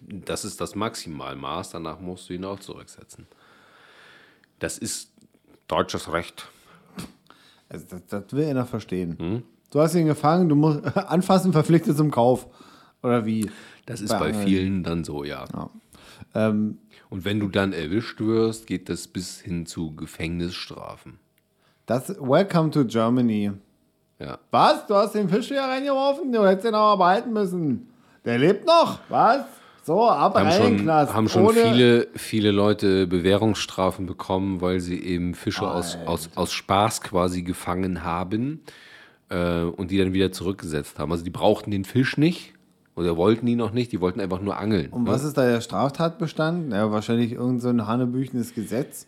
[0.00, 3.26] das ist das Maximalmaß, danach musst du ihn auch zurücksetzen.
[4.58, 5.10] Das ist
[5.66, 6.48] deutsches Recht.
[7.68, 9.18] Also das, das will einer verstehen.
[9.18, 9.42] Hm?
[9.74, 12.46] Du hast ihn gefangen, du musst anfassen, verpflichtet zum Kauf.
[13.02, 13.50] Oder wie?
[13.86, 15.46] Das ist Bei bei, vielen dann so, ja.
[16.32, 16.78] Ähm,
[17.10, 21.18] Und wenn du dann erwischt wirst, geht das bis hin zu Gefängnisstrafen.
[21.86, 23.50] das, welcome to Germany.
[24.20, 24.38] Ja.
[24.52, 24.86] Was?
[24.86, 26.30] Du hast den Fisch hier reingeworfen?
[26.30, 27.88] Du hättest ihn aber behalten müssen.
[28.24, 29.00] Der lebt noch.
[29.08, 29.44] Was?
[29.82, 31.12] So, ab haben rein, schon, Knast.
[31.12, 37.00] haben schon viele, viele Leute Bewährungsstrafen bekommen, weil sie eben Fische aus, aus, aus Spaß
[37.00, 38.62] quasi gefangen haben
[39.34, 41.10] äh, und die dann wieder zurückgesetzt haben.
[41.10, 42.54] Also die brauchten den Fisch nicht
[42.94, 44.90] oder wollten ihn noch nicht, die wollten einfach nur angeln.
[44.90, 45.10] Und ne?
[45.10, 46.72] was ist da der Straftatbestand?
[46.72, 49.06] Ja, wahrscheinlich irgend so ein hanebüchenes Gesetz.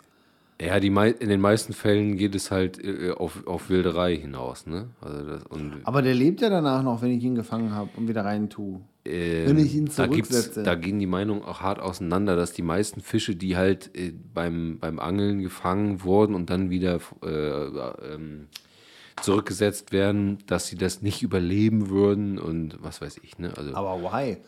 [0.61, 4.67] Ja, die in den meisten Fällen geht es halt äh, auf, auf Wilderei hinaus.
[4.67, 4.87] Ne?
[5.03, 8.09] Also das, und Aber der lebt ja danach noch, wenn ich ihn gefangen habe und
[8.09, 8.81] wieder rein tue.
[9.05, 10.63] wenn ich ihn da, zurücksetze.
[10.63, 14.79] da gehen die Meinungen auch hart auseinander, dass die meisten Fische, die halt äh, beim,
[14.81, 18.47] beim Angeln gefangen wurden und dann wieder äh, ähm,
[19.23, 23.39] zurückgesetzt werden, dass sie das nicht überleben würden und was weiß ich.
[23.39, 23.53] Ne?
[23.57, 24.39] Also, Aber why?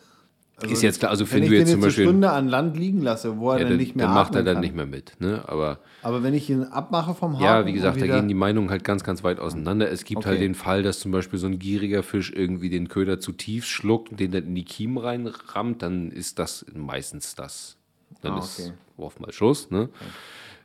[0.57, 2.03] Also, ist jetzt klar, also wenn wenn ich du den jetzt zum eine Beispiel.
[2.05, 4.43] Stunde an Land liegen lasse, wo er Ja, dann dann, nicht mehr dann macht er
[4.43, 4.61] dann kann.
[4.61, 5.13] nicht mehr mit.
[5.19, 5.43] Ne?
[5.47, 8.69] Aber Aber wenn ich ihn abmache vom Haken ja, wie gesagt, da gehen die Meinungen
[8.69, 9.89] halt ganz, ganz weit auseinander.
[9.89, 10.29] Es gibt Okay.
[10.29, 13.65] halt den Fall, dass zum Beispiel so ein gieriger Fisch irgendwie den Köder zu tief
[13.65, 17.77] schluckt und den dann in die Kiemen reinrammt, dann ist das meistens das.
[18.21, 18.73] Dann Ah, ist okay.
[18.97, 19.71] Wurf mal Schuss.
[19.71, 19.87] Ne?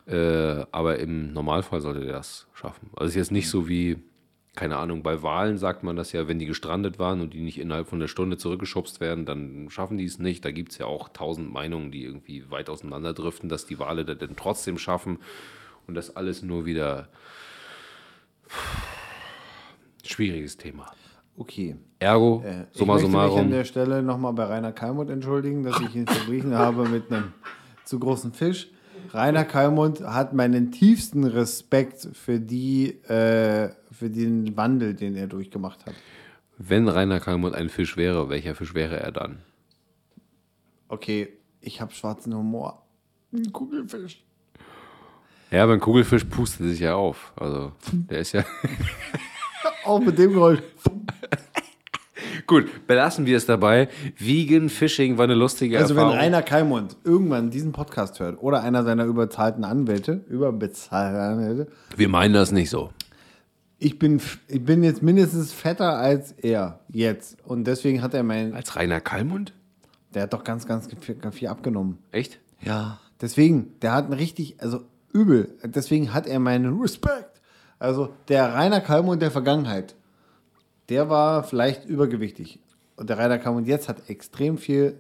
[0.07, 2.91] Äh, aber im Normalfall sollte der das schaffen.
[2.95, 3.99] Also es ist jetzt nicht so wie,
[4.55, 7.59] keine Ahnung, bei Wahlen sagt man das ja, wenn die gestrandet waren und die nicht
[7.59, 10.45] innerhalb von einer Stunde zurückgeschubst werden, dann schaffen die es nicht.
[10.45, 14.19] Da gibt es ja auch tausend Meinungen, die irgendwie weit auseinanderdriften, dass die Wale das
[14.19, 15.19] dann trotzdem schaffen
[15.87, 17.09] und das alles nur wieder
[20.05, 20.93] schwieriges Thema.
[21.37, 21.77] Okay.
[21.99, 25.63] Ergo, Äh, ich summa möchte mich an summarum, der Stelle nochmal bei Rainer Kalmuth entschuldigen,
[25.65, 27.33] dass ich ihn verglichen habe mit einem
[27.85, 28.69] zu großen Fisch.
[29.13, 35.87] Rainer Kallmund hat meinen tiefsten Respekt für die, äh, für den Wandel, den er durchgemacht
[35.87, 35.95] hat.
[36.59, 39.39] Wenn Rainer Kalmund ein Fisch wäre, welcher Fisch wäre er dann?
[40.89, 41.29] Okay,
[41.61, 42.87] ich habe schwarzen Humor.
[43.33, 44.23] Ein Kugelfisch.
[45.51, 47.33] Ja, beim Kugelfisch pustet sich ja auf.
[47.37, 48.45] Also, der ist ja.
[49.85, 50.61] Auch mit dem Geräusch.
[52.47, 53.89] Gut, belassen wir es dabei.
[54.19, 56.19] Vegan Fishing war eine lustige Also wenn Erfahrung.
[56.21, 62.35] Rainer Kallmund irgendwann diesen Podcast hört oder einer seiner überzahlten Anwälte, überbezahlten Anwälte, wir meinen
[62.35, 62.91] das nicht so.
[63.79, 67.37] ich bin, ich bin jetzt mindestens fetter als er jetzt.
[67.45, 69.53] Und deswegen hat er mein, Als Rainer Kalmund?
[70.15, 71.99] der hat doch ganz, ganz viel, ganz viel abgenommen.
[72.13, 72.39] Echt?
[72.61, 73.01] Ja.
[73.21, 75.55] Deswegen, der hat einen richtig, also übel.
[75.65, 77.41] Deswegen hat er meinen Respekt.
[77.79, 79.95] Also der Rainer Kallmund der Vergangenheit,
[80.89, 82.59] der war vielleicht übergewichtig.
[82.97, 84.99] Und der Rainer Kallmund jetzt hat extrem viel.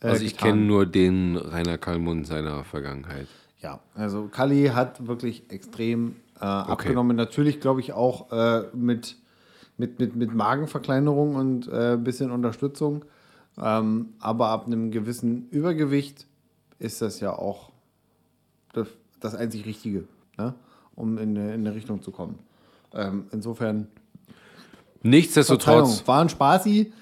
[0.00, 3.28] äh, Also ich kenne nur den Rainer Kalmund seiner Vergangenheit.
[3.60, 7.16] Ja, also Kali hat wirklich extrem äh, abgenommen.
[7.16, 9.16] Natürlich, glaube ich, auch äh, mit,
[9.76, 13.04] mit, mit, mit Magenverkleinerung und äh, ein bisschen Unterstützung.
[13.60, 16.26] Ähm, aber ab einem gewissen Übergewicht
[16.78, 17.72] ist das ja auch
[18.72, 18.86] das,
[19.18, 20.04] das einzig Richtige,
[20.36, 20.54] ne?
[20.94, 22.38] um in eine, in eine Richtung zu kommen.
[22.94, 23.88] Ähm, insofern,
[25.02, 26.92] Nichtsdestotrotz, war ein Spaßi.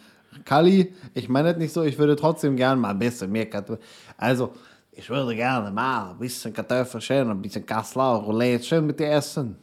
[0.44, 3.80] Kali, ich meine das nicht so, ich würde trotzdem gern mal ein bisschen mehr Kartoffeln.
[4.16, 4.52] Also,
[4.92, 9.56] ich würde gerne mal ein bisschen Kartoffelchen, ein bisschen Kassler, Roulette schön mit dir essen.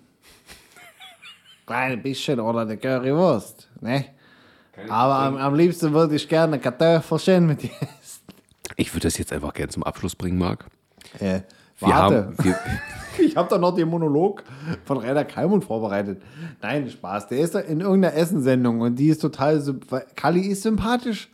[1.65, 4.05] Klein bisschen oder eine Currywurst, ne?
[4.89, 8.23] Aber am, am liebsten würde ich gerne Kartoffelchen mit dir essen.
[8.75, 10.65] ich würde das jetzt einfach gerne zum Abschluss bringen, Marc.
[11.83, 12.15] Wir warte.
[12.15, 12.59] haben, wir,
[13.19, 14.43] Ich habe doch noch den Monolog
[14.85, 16.21] von Rainer Kalmund vorbereitet.
[16.61, 17.27] Nein, Spaß.
[17.27, 19.61] Der ist da in irgendeiner Essensendung und die ist total.
[20.15, 21.29] Kalli ist sympathisch.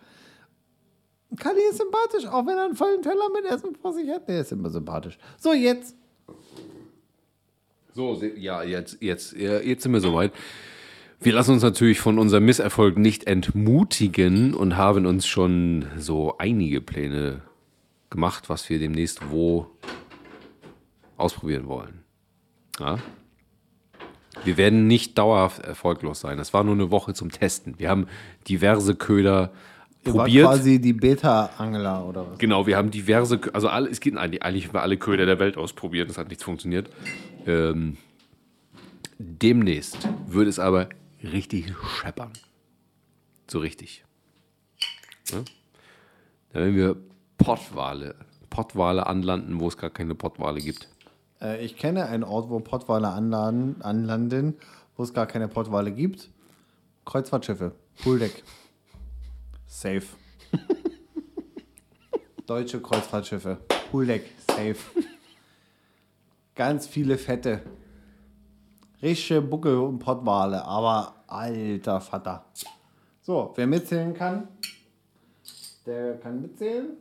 [1.38, 4.28] Kalli ist sympathisch, auch wenn er einen vollen Teller mit Essen vor sich hat.
[4.28, 5.18] Der ist immer sympathisch.
[5.38, 5.96] So, jetzt.
[7.94, 10.32] So, ja, jetzt, jetzt, ja, jetzt sind wir soweit.
[11.22, 16.80] Wir lassen uns natürlich von unserem Misserfolg nicht entmutigen und haben uns schon so einige
[16.80, 17.42] Pläne
[18.10, 19.68] gemacht, was wir demnächst wo
[21.20, 22.04] ausprobieren wollen.
[22.80, 23.00] Ja?
[24.44, 26.38] Wir werden nicht dauerhaft erfolglos sein.
[26.38, 27.78] Das war nur eine Woche zum Testen.
[27.78, 28.08] Wir haben
[28.48, 29.52] diverse Köder
[30.06, 30.48] Ihr wart probiert.
[30.48, 32.40] quasi die Beta-Angler oder was?
[32.40, 35.40] Genau, wir haben diverse, also alle, es geht eigentlich, eigentlich haben wir alle Köder der
[35.40, 36.90] Welt ausprobiert, das hat nichts funktioniert.
[37.46, 37.98] Ähm,
[39.18, 40.88] demnächst würde es aber
[41.22, 42.32] richtig scheppern.
[43.48, 44.06] So richtig.
[45.32, 45.40] Ja?
[46.54, 46.96] Da werden wir
[47.38, 48.16] Pottwale,
[48.50, 50.88] Pottwale anlanden, wo es gar keine Pottwale gibt.
[51.42, 54.58] Äh, ich kenne einen Ort, wo Pottwale anladen, anlanden,
[54.96, 56.30] wo es gar keine Pottwale gibt.
[57.06, 57.74] Kreuzfahrtschiffe.
[58.04, 58.44] Pooldeck.
[59.68, 60.04] Safe.
[62.46, 63.58] Deutsche Kreuzfahrtschiffe.
[63.92, 64.26] Pooldeck.
[64.48, 64.78] Safe.
[66.56, 67.62] Ganz viele Fette.
[69.02, 72.46] Richtige Buckel und Pottwale, aber alter Vater.
[73.22, 74.48] So, wer mitzählen kann,
[75.86, 76.98] der kann mitzählen.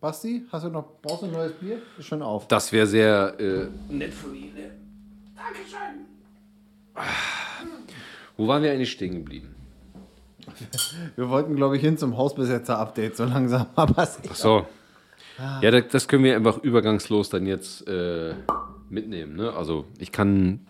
[0.00, 1.80] Basti, hast du noch, brauchst du ein neues Bier?
[1.98, 2.46] Ist schon auf.
[2.48, 4.52] Das wäre sehr äh, nett von Ihnen.
[5.34, 6.04] Dankeschön.
[8.36, 9.54] Wo waren wir eigentlich stehen geblieben?
[11.16, 14.66] Wir wollten, glaube ich, hin zum Hausbesetzer-Update so langsam, aber es Ach so.
[15.38, 18.34] Ja, das, das können wir einfach übergangslos dann jetzt äh,
[18.88, 19.36] mitnehmen.
[19.36, 19.52] Ne?
[19.52, 20.66] Also ich kann,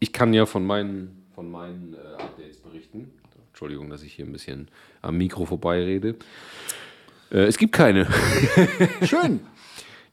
[0.00, 3.12] ich kann ja von meinen, von meinen äh, Updates berichten.
[3.50, 4.68] Entschuldigung, dass ich hier ein bisschen
[5.00, 6.16] am Mikro vorbeirede.
[7.30, 8.06] Äh, es gibt keine.
[9.02, 9.40] schön.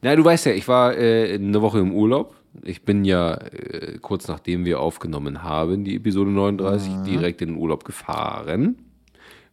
[0.01, 2.35] Na, du weißt ja, ich war äh, eine Woche im Urlaub.
[2.63, 7.57] Ich bin ja äh, kurz nachdem wir aufgenommen haben, die Episode 39, direkt in den
[7.57, 8.77] Urlaub gefahren.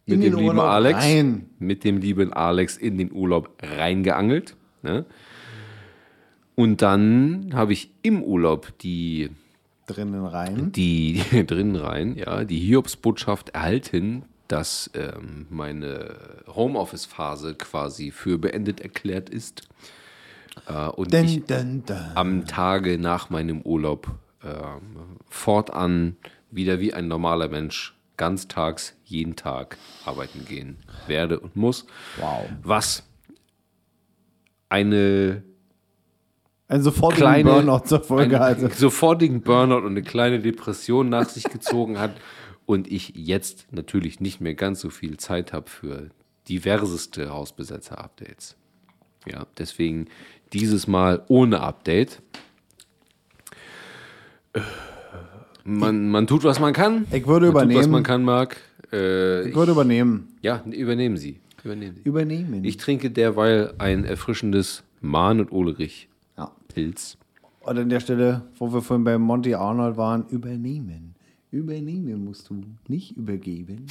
[0.05, 0.97] Mit In dem lieben Urlaub Alex.
[1.05, 1.45] rein.
[1.59, 4.55] Mit dem lieben Alex in den Urlaub reingeangelt.
[4.81, 5.05] Ne?
[6.55, 9.29] Und dann habe ich im Urlaub die,
[9.87, 10.71] Drinnen rein.
[10.73, 19.29] die drinnen rein, ja, die Hiobsbotschaft erhalten, dass ähm, meine Homeoffice-Phase quasi für beendet erklärt
[19.29, 19.61] ist.
[20.67, 22.11] Äh, und ich Dun, dun, dun.
[22.15, 24.11] am Tage nach meinem Urlaub
[24.43, 26.17] ähm, fortan
[26.51, 31.85] wieder wie ein normaler Mensch ganztags jeden Tag arbeiten gehen werde und muss.
[32.17, 32.49] Wow.
[32.63, 33.03] Was
[34.67, 35.43] eine
[36.67, 38.75] Ein sofortigen kleine Burnout zur Folge einen hatte.
[38.75, 42.11] sofortigen Burnout und eine kleine Depression nach sich gezogen hat
[42.69, 46.09] und ich jetzt natürlich nicht mehr ganz so viel Zeit habe für
[46.47, 48.55] diverseste Hausbesetzer-Updates.
[49.27, 50.05] Ja, deswegen
[50.53, 52.21] dieses Mal ohne Update.
[55.63, 57.07] Man, man tut, was man kann.
[57.11, 57.91] Ich würde man Tut, was übernehmen.
[57.91, 58.57] man kann, Marc.
[58.93, 60.27] Äh, Ich würde übernehmen.
[60.43, 61.39] ja, übernehmen Sie.
[61.63, 62.01] Übernehmen Sie.
[62.03, 62.63] Übernehmen.
[62.63, 66.07] Ich trinke derweil ein erfrischendes Mahn und Ulrich.
[66.37, 66.51] Ja.
[66.67, 67.17] Pilz.
[67.61, 71.15] Und an der Stelle, wo wir vorhin bei Monty Arnold waren, übernehmen.
[71.51, 73.87] Übernehmen musst du, nicht übergeben.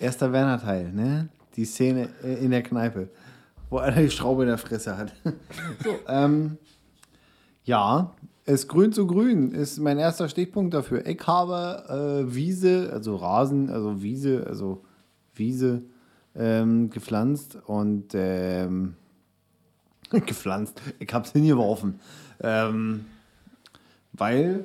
[0.00, 1.28] Erster Werner-Teil, ne?
[1.56, 3.08] Die Szene äh, in der Kneipe,
[3.68, 5.12] wo einer die Schraube in der Fresse hat.
[5.84, 6.56] so, ähm,
[7.64, 8.14] ja,
[8.46, 11.06] es grün zu grün ist mein erster Stichpunkt dafür.
[11.06, 14.82] Ich habe äh, Wiese, also Rasen, also Wiese, also
[15.34, 15.82] Wiese
[16.34, 18.94] ähm, gepflanzt und ähm,
[20.10, 20.80] gepflanzt.
[20.98, 22.00] Ich habe es hingeworfen.
[22.40, 23.04] Ähm,
[24.14, 24.64] weil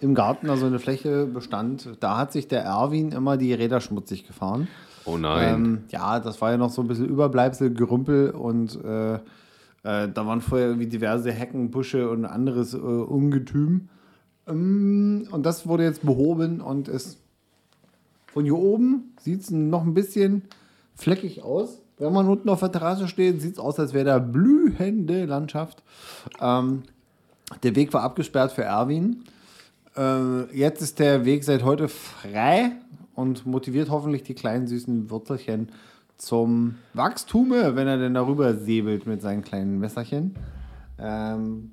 [0.00, 3.80] im Garten da so eine Fläche bestand, da hat sich der Erwin immer die Räder
[3.80, 4.68] schmutzig gefahren.
[5.04, 5.54] Oh nein.
[5.54, 9.18] Ähm, ja, das war ja noch so ein bisschen Überbleibsel, Gerümpel und äh, äh,
[9.82, 13.88] da waren vorher irgendwie diverse Hecken, Busche und anderes äh, Ungetüm.
[14.46, 17.18] Ähm, und das wurde jetzt behoben und es
[18.26, 20.42] von hier oben sieht es noch ein bisschen
[20.94, 21.80] fleckig aus.
[21.96, 25.82] Wenn man unten auf der Terrasse steht, sieht es aus, als wäre da blühende Landschaft.
[26.40, 26.82] Ähm,
[27.62, 29.24] der Weg war abgesperrt für Erwin.
[29.98, 32.72] Äh, jetzt ist der Weg seit heute frei
[33.14, 35.72] und motiviert hoffentlich die kleinen süßen Wurzelchen
[36.16, 40.34] zum Wachstum, wenn er denn darüber säbelt mit seinen kleinen Messerchen.
[40.98, 41.72] Ähm,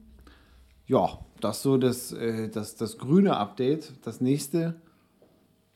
[0.88, 3.94] ja, das so das, äh, das, das grüne Update.
[4.04, 4.76] Das nächste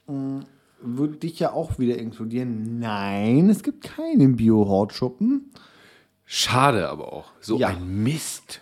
[0.07, 0.41] mh,
[0.81, 2.79] würde dich ja auch wieder inkludieren.
[2.79, 5.51] Nein, es gibt keinen Bio-Hortschuppen.
[6.25, 7.31] Schade aber auch.
[7.41, 7.67] So Ja.
[7.69, 8.61] ein Mist.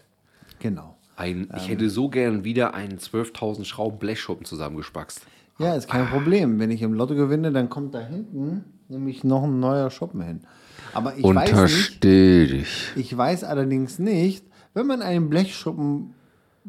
[0.59, 0.96] Genau.
[1.17, 5.21] Ein, ich hätte so gern wieder einen 12.000 Schrauben Blechschuppen zusammengespackst.
[5.59, 6.59] Ja, ist kein Problem.
[6.59, 10.41] Wenn ich im Lotto gewinne, dann kommt da hinten nämlich noch ein neuer Schuppen hin.
[10.93, 12.91] Aber ich weiß nicht, dich.
[12.95, 16.13] ich weiß allerdings nicht, wenn man einen Blechschuppen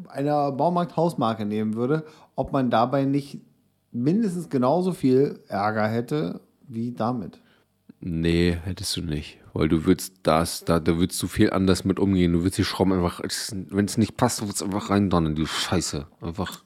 [0.07, 3.39] einer Baumarkt-Hausmarke nehmen würde, ob man dabei nicht
[3.91, 7.39] mindestens genauso viel Ärger hätte wie damit.
[7.99, 9.38] Nee, hättest du nicht.
[9.53, 12.33] Weil du würdest das, da, da würdest du viel anders mit umgehen.
[12.33, 13.21] Du würdest die Schrauben einfach,
[13.69, 16.07] wenn es nicht passt, du würdest einfach reindonnern, die Scheiße.
[16.21, 16.61] Einfach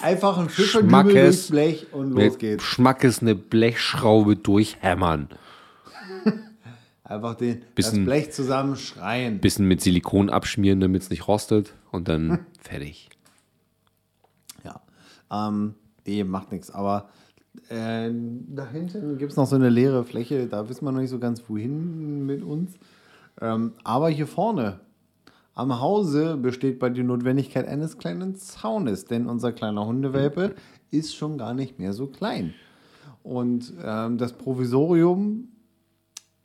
[0.00, 2.64] Einfach ein Schmackes durchs Blech und los geht's.
[2.64, 5.28] Schmackes eine Blechschraube durchhämmern.
[7.04, 9.38] Einfach den, Bisschen- das Blech zusammen schreien.
[9.40, 11.74] Bisschen mit Silikon abschmieren, damit es nicht rostet.
[11.92, 13.10] Und dann fertig.
[14.64, 14.80] Ja.
[15.30, 15.74] Ähm,
[16.06, 16.70] nee, macht nichts.
[16.70, 17.08] Aber
[17.68, 21.10] äh, da hinten gibt es noch so eine leere Fläche, da wissen wir noch nicht
[21.10, 22.74] so ganz, wohin mit uns.
[23.40, 24.80] Ähm, aber hier vorne
[25.54, 30.54] am Hause besteht bei die Notwendigkeit eines kleinen Zaunes, denn unser kleiner Hundewelpe
[30.90, 32.54] ist schon gar nicht mehr so klein.
[33.22, 35.48] Und ähm, das Provisorium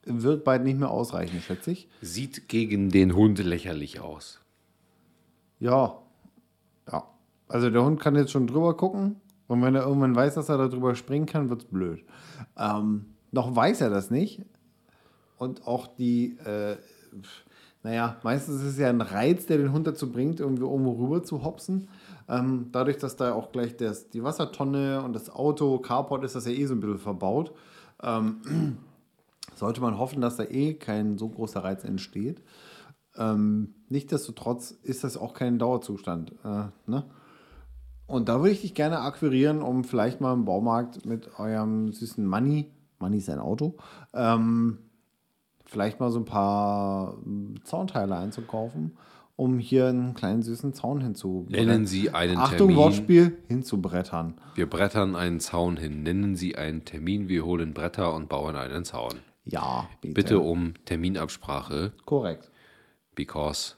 [0.05, 1.89] wird bald nicht mehr ausreichen, schätze ich.
[2.01, 4.39] Sieht gegen den Hund lächerlich aus.
[5.59, 5.99] Ja.
[6.91, 7.03] Ja.
[7.47, 9.17] Also der Hund kann jetzt schon drüber gucken.
[9.51, 12.05] Und wenn er irgendwann weiß, dass er da drüber springen kann, wird es blöd.
[12.57, 14.45] Ähm, noch weiß er das nicht.
[15.37, 16.77] Und auch die, äh,
[17.83, 21.21] naja, meistens ist es ja ein Reiz, der den Hund dazu bringt, irgendwie irgendwo rüber
[21.21, 21.89] zu hopsen.
[22.29, 26.45] Ähm, dadurch, dass da auch gleich das, die Wassertonne und das Auto, Carport ist das
[26.45, 27.51] ja eh so ein bisschen verbaut.
[28.01, 28.77] Ähm,
[29.55, 32.41] sollte man hoffen, dass da eh kein so großer Reiz entsteht.
[33.17, 36.31] Ähm, Nichtsdestotrotz ist das auch kein Dauerzustand.
[36.45, 37.03] Äh, ne?
[38.11, 42.25] Und da würde ich dich gerne akquirieren, um vielleicht mal im Baumarkt mit eurem süßen
[42.25, 42.69] Money,
[42.99, 43.77] Money ist ein Auto,
[44.13, 44.79] ähm,
[45.65, 48.97] vielleicht mal so ein paar ähm, Zaunteile einzukaufen,
[49.37, 51.47] um hier einen kleinen süßen Zaun hinzu.
[51.49, 52.75] Nennen Sie einen Achtung, Termin.
[52.75, 54.35] Wortspiel, hinzubrettern.
[54.55, 56.03] Wir brettern einen Zaun hin.
[56.03, 57.29] Nennen Sie einen Termin.
[57.29, 59.13] Wir holen Bretter und bauen einen Zaun.
[59.45, 60.13] Ja, bitte.
[60.13, 62.51] Bitte um Terminabsprache, Korrekt.
[63.15, 63.75] because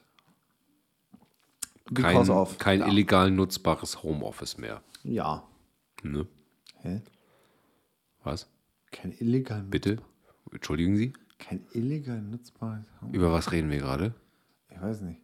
[1.91, 2.57] Because kein, of.
[2.57, 2.87] kein ja.
[2.87, 4.81] illegal nutzbares Homeoffice mehr.
[5.03, 5.43] Ja.
[6.03, 6.27] Ne?
[6.81, 7.01] Hä?
[8.23, 8.47] Was?
[8.91, 9.97] Kein illegal, Bitte?
[10.51, 11.13] Entschuldigen Sie?
[11.39, 13.09] kein illegal nutzbares Haus.
[13.11, 14.13] Über was reden wir gerade?
[14.69, 15.19] Ich weiß nicht.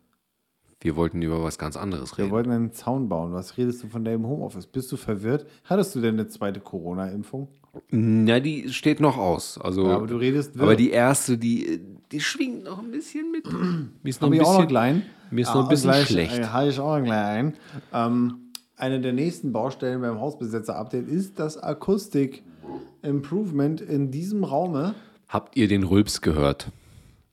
[0.81, 2.31] Wir wollten über was ganz anderes Wir reden.
[2.33, 3.31] wollten einen Zaun bauen.
[3.33, 4.65] Was redest du von deinem Homeoffice?
[4.67, 5.45] Bist du verwirrt?
[5.65, 7.47] Hattest du denn eine zweite Corona-Impfung?
[7.89, 9.57] Na, die steht noch aus.
[9.57, 10.75] Also, Ja, aber du redest aber wirr.
[10.75, 11.79] die erste, die,
[12.11, 13.45] die schwingt noch ein bisschen mit.
[13.51, 15.03] Mir ist noch Hab ein ich auch noch bisschen, klein.
[15.31, 16.39] Mir ist noch ein bisschen gleich, schlecht.
[16.39, 17.55] Äh, habe ich auch gleich ein.
[17.93, 24.93] Ähm, eine der nächsten Baustellen beim Hausbesetzer-Update ist das Akustik-Improvement in diesem Raume.
[25.27, 26.71] Habt ihr den Rülps gehört?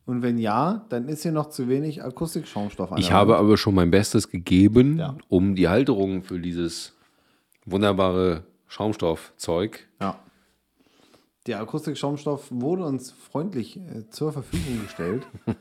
[0.05, 3.41] Und wenn ja, dann ist hier noch zu wenig Akustikschaumstoff an Ich habe Wand.
[3.41, 5.17] aber schon mein Bestes gegeben, Ja.
[5.29, 6.93] um die Halterung für dieses
[7.65, 9.89] wunderbare Schaumstoffzeug.
[10.01, 10.17] Ja.
[11.47, 15.27] Der Akustikschaumstoff wurde uns freundlich äh, zur Verfügung gestellt.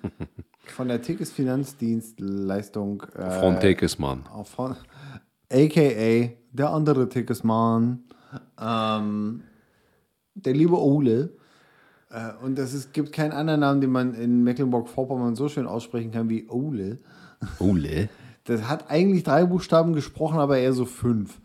[0.66, 3.04] von der Tickets Finanzdienstleistung.
[3.16, 4.26] Äh, Von Tekesmann.
[4.28, 4.76] Auch von,
[5.52, 8.04] AKA der andere Tickesmann,
[8.60, 9.44] ähm,
[10.34, 11.34] der liebe Ole.
[12.10, 16.12] Äh, und es ist, gibt keinen anderen Namen, den man in Mecklenburg-Vorpommern so schön aussprechen
[16.12, 17.00] kann wie Ole.
[17.60, 18.10] Ole.
[18.48, 21.42] Das hat eigentlich drei Buchstaben gesprochen, aber eher so fünf.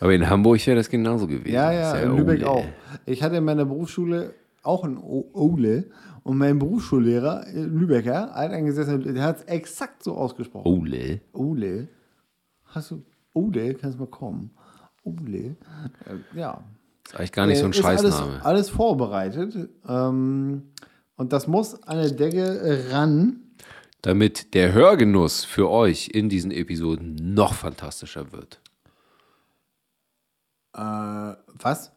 [0.00, 1.52] Aber in Hamburg wäre das genauso gewesen.
[1.54, 2.50] Ja, ja, ist in Lübeck Ole.
[2.50, 2.64] auch.
[3.04, 5.86] Ich hatte in meiner Berufsschule auch einen O- Ole
[6.22, 10.66] und mein Berufsschullehrer, äh, Lübecker, alteingesessen, der hat es exakt so ausgesprochen.
[10.66, 11.20] Ole.
[11.32, 11.88] Ole.
[12.66, 13.02] Hast du
[13.32, 13.74] Ole?
[13.74, 14.50] Kannst mal kommen.
[15.04, 15.38] Ole.
[15.38, 15.54] Äh,
[16.38, 16.62] ja.
[17.06, 18.44] Ist eigentlich gar nicht so ein Äh, ist alles, Scheißname.
[18.44, 19.68] alles vorbereitet.
[19.88, 20.62] Ähm,
[21.16, 23.40] und das muss an der Decke ran.
[24.02, 28.60] Damit der Hörgenuss für euch in diesen Episoden noch fantastischer wird.
[30.76, 31.92] Äh, was?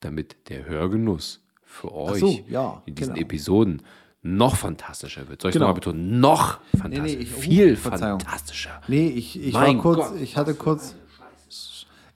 [0.00, 3.24] Damit der Hörgenuss für euch so, ja, in diesen genau.
[3.26, 3.82] Episoden
[4.22, 5.40] noch fantastischer wird.
[5.42, 5.66] Soll ich Genau.
[5.66, 6.20] nochmal betonen?
[6.20, 7.02] Noch fantastischer.
[7.16, 8.20] nee, ich- oh, viel Verzeihung.
[8.20, 8.80] fantastischer.
[8.88, 10.94] Nee, ich, ich Mein war kurz, Gott, ich hatte kurz,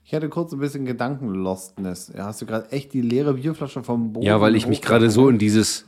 [0.03, 2.11] ich hatte kurz ein bisschen Gedankenlostness.
[2.15, 5.09] Ja, hast du gerade echt die leere Bierflasche vom Boden Ja, weil ich mich gerade
[5.09, 5.85] so in dieses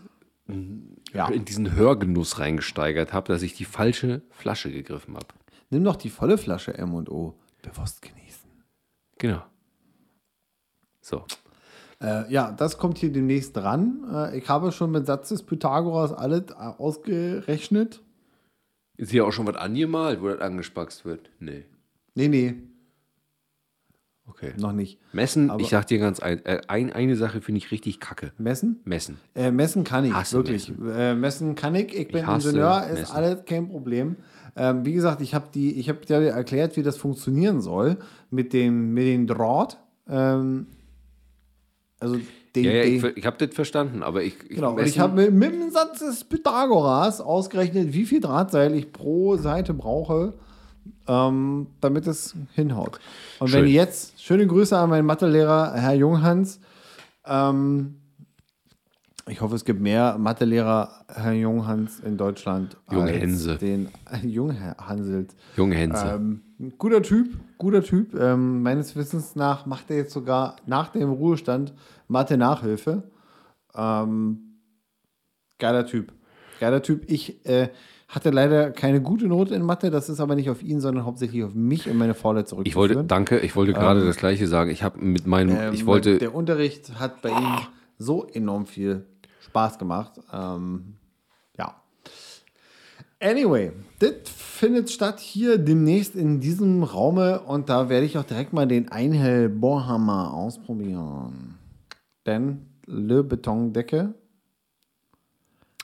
[1.13, 1.27] Ja.
[1.27, 5.27] in diesen Hörgenuss reingesteigert habe, dass ich die falsche Flasche gegriffen habe.
[5.69, 7.33] Nimm doch die volle Flasche M&O.
[7.61, 8.22] Bewusst genießen.
[9.23, 9.41] Genau.
[10.99, 11.23] So.
[12.01, 14.03] Äh, ja, das kommt hier demnächst dran.
[14.13, 18.01] Äh, ich habe schon mit Satz des Pythagoras alles äh, ausgerechnet.
[18.97, 21.29] Ist hier auch schon was angemalt, wo das angespackst wird?
[21.39, 21.63] Nee.
[22.15, 22.55] Nee, nee,
[24.27, 24.53] Okay.
[24.57, 24.99] noch nicht.
[25.13, 28.33] Messen, Aber- ich sag dir ganz ein, äh, ein eine Sache finde ich richtig kacke.
[28.37, 28.81] Messen?
[28.83, 29.19] Messen.
[29.35, 30.67] Äh, messen kann ich, Hasse wirklich.
[30.69, 30.89] Messen.
[30.95, 31.93] Äh, messen kann ich.
[31.95, 33.15] Ich bin hasse Ingenieur, ist Messen.
[33.15, 34.17] alles kein Problem.
[34.55, 37.97] Ähm, wie gesagt, ich habe die, ich habe dir erklärt, wie das funktionieren soll
[38.29, 39.77] mit dem, mit dem Draht.
[40.07, 40.67] Ähm,
[41.99, 42.19] also
[42.55, 44.35] den, Ja, ja, ich, ich habe das verstanden, aber ich.
[44.43, 48.75] ich Genau, und ich habe mit, mit dem Satz des Pythagoras ausgerechnet, wie viel Drahtseil
[48.75, 50.33] ich pro Seite brauche,
[51.07, 52.99] ähm, damit es hinhaut.
[53.39, 53.73] Und wenn Schön.
[53.73, 56.59] jetzt, schöne Grüße an meinen Mathelehrer, Herr Junghans.
[57.25, 57.95] Ähm,
[59.29, 62.77] ich hoffe, es gibt mehr Mathelehrer, Herr Junghans, in Deutschland.
[62.91, 63.51] Junghense.
[63.51, 63.89] als Den
[64.23, 65.35] Junghanselt.
[65.55, 66.05] Junge Hänse.
[66.15, 66.41] Ähm,
[66.77, 68.13] guter Typ, guter Typ.
[68.19, 71.73] Ähm, meines Wissens nach macht er jetzt sogar nach dem Ruhestand
[72.07, 73.03] Mathe-Nachhilfe.
[73.75, 74.59] Ähm,
[75.59, 76.11] geiler Typ.
[76.59, 77.09] Geiler Typ.
[77.09, 77.69] Ich äh,
[78.09, 79.89] hatte leider keine gute Note in Mathe.
[79.89, 82.95] Das ist aber nicht auf ihn, sondern hauptsächlich auf mich und meine Faule ich zurückzuführen.
[82.95, 84.69] wollte, danke, ich wollte gerade das gleiche sagen.
[84.69, 87.57] Ich habe mit meinem, Ähm, ich wollte, Der Unterricht hat bei ihm
[87.97, 89.05] so enorm viel
[89.53, 90.19] Spaß gemacht.
[90.33, 90.95] Ähm,
[91.59, 91.79] ja.
[93.19, 98.51] Anyway, das findet statt hier demnächst in diesem Raume und da werde ich auch direkt
[98.51, 101.59] mal den Einhell Bohrhammer ausprobieren.
[102.25, 104.15] Denn Le Betondecke,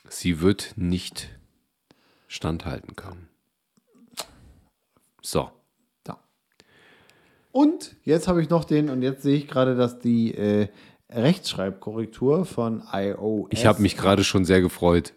[0.08, 1.28] sie wird nicht
[2.26, 3.28] standhalten können.
[5.22, 5.48] So.
[6.02, 6.18] da.
[7.52, 10.68] Und jetzt habe ich noch den, und jetzt sehe ich gerade, dass die äh,
[11.12, 15.12] Rechtschreibkorrektur von iOS Ich habe mich gerade schon sehr gefreut.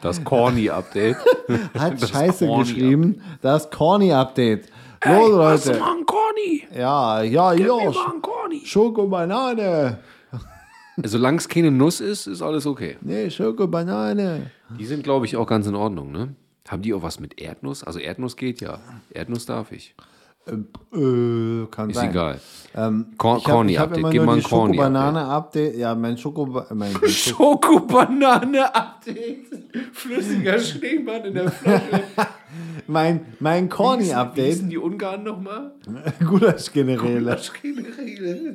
[0.00, 1.16] Das Corny-Update.
[1.78, 3.22] hat Das Scheiße Corny geschrieben.
[3.40, 4.66] Das Corny-Update.
[5.04, 5.78] Los, Leute.
[5.78, 6.64] mal ein Corny.
[6.74, 7.76] Ja, ja, ja.
[7.76, 8.62] ein Corny.
[8.64, 9.98] Schokobanane.
[11.02, 12.96] Solange es keine Nuss ist, ist alles okay.
[13.00, 14.50] Nee, Schokobanane.
[14.78, 16.34] Die sind, glaube ich, auch ganz in Ordnung, ne?
[16.68, 17.84] Haben die auch was mit Erdnuss?
[17.84, 18.78] Also Erdnuss geht ja.
[19.10, 19.94] Erdnuss darf ich.
[20.46, 22.10] Äh, kann Ist sein.
[22.10, 22.40] egal.
[22.76, 23.98] Ähm, Cor- ich hab Corny-Update.
[23.98, 25.76] immer Gib nur mal ein Corny-Update.
[25.76, 29.46] Ja, mein Schokoba mein, Schoko Schokobanane-Update.
[29.92, 32.02] Flüssiger Schneemann in der Flasche.
[32.86, 34.46] mein, mein Wie Corny-Update.
[34.46, 35.72] hießen die Ungarn nochmal?
[36.26, 37.38] Gulasch-Generäle.
[37.62, 38.54] Generäle.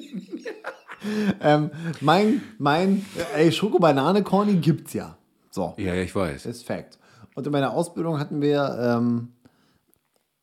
[1.42, 1.72] Ähm,
[2.02, 5.16] mein, mein, ey, Schokobanane-Corny gibt's ja.
[5.50, 5.74] So.
[5.78, 6.46] Ja, ja, ich weiß.
[6.46, 7.00] ist Fact.
[7.36, 9.30] Und in meiner Ausbildung hatten wir ähm,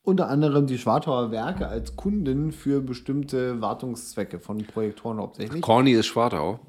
[0.06, 5.60] unter anderem die Schwartauer Werke als Kunden für bestimmte Wartungszwecke von Projektoren hauptsächlich.
[5.62, 6.60] Corny ist Schwartau.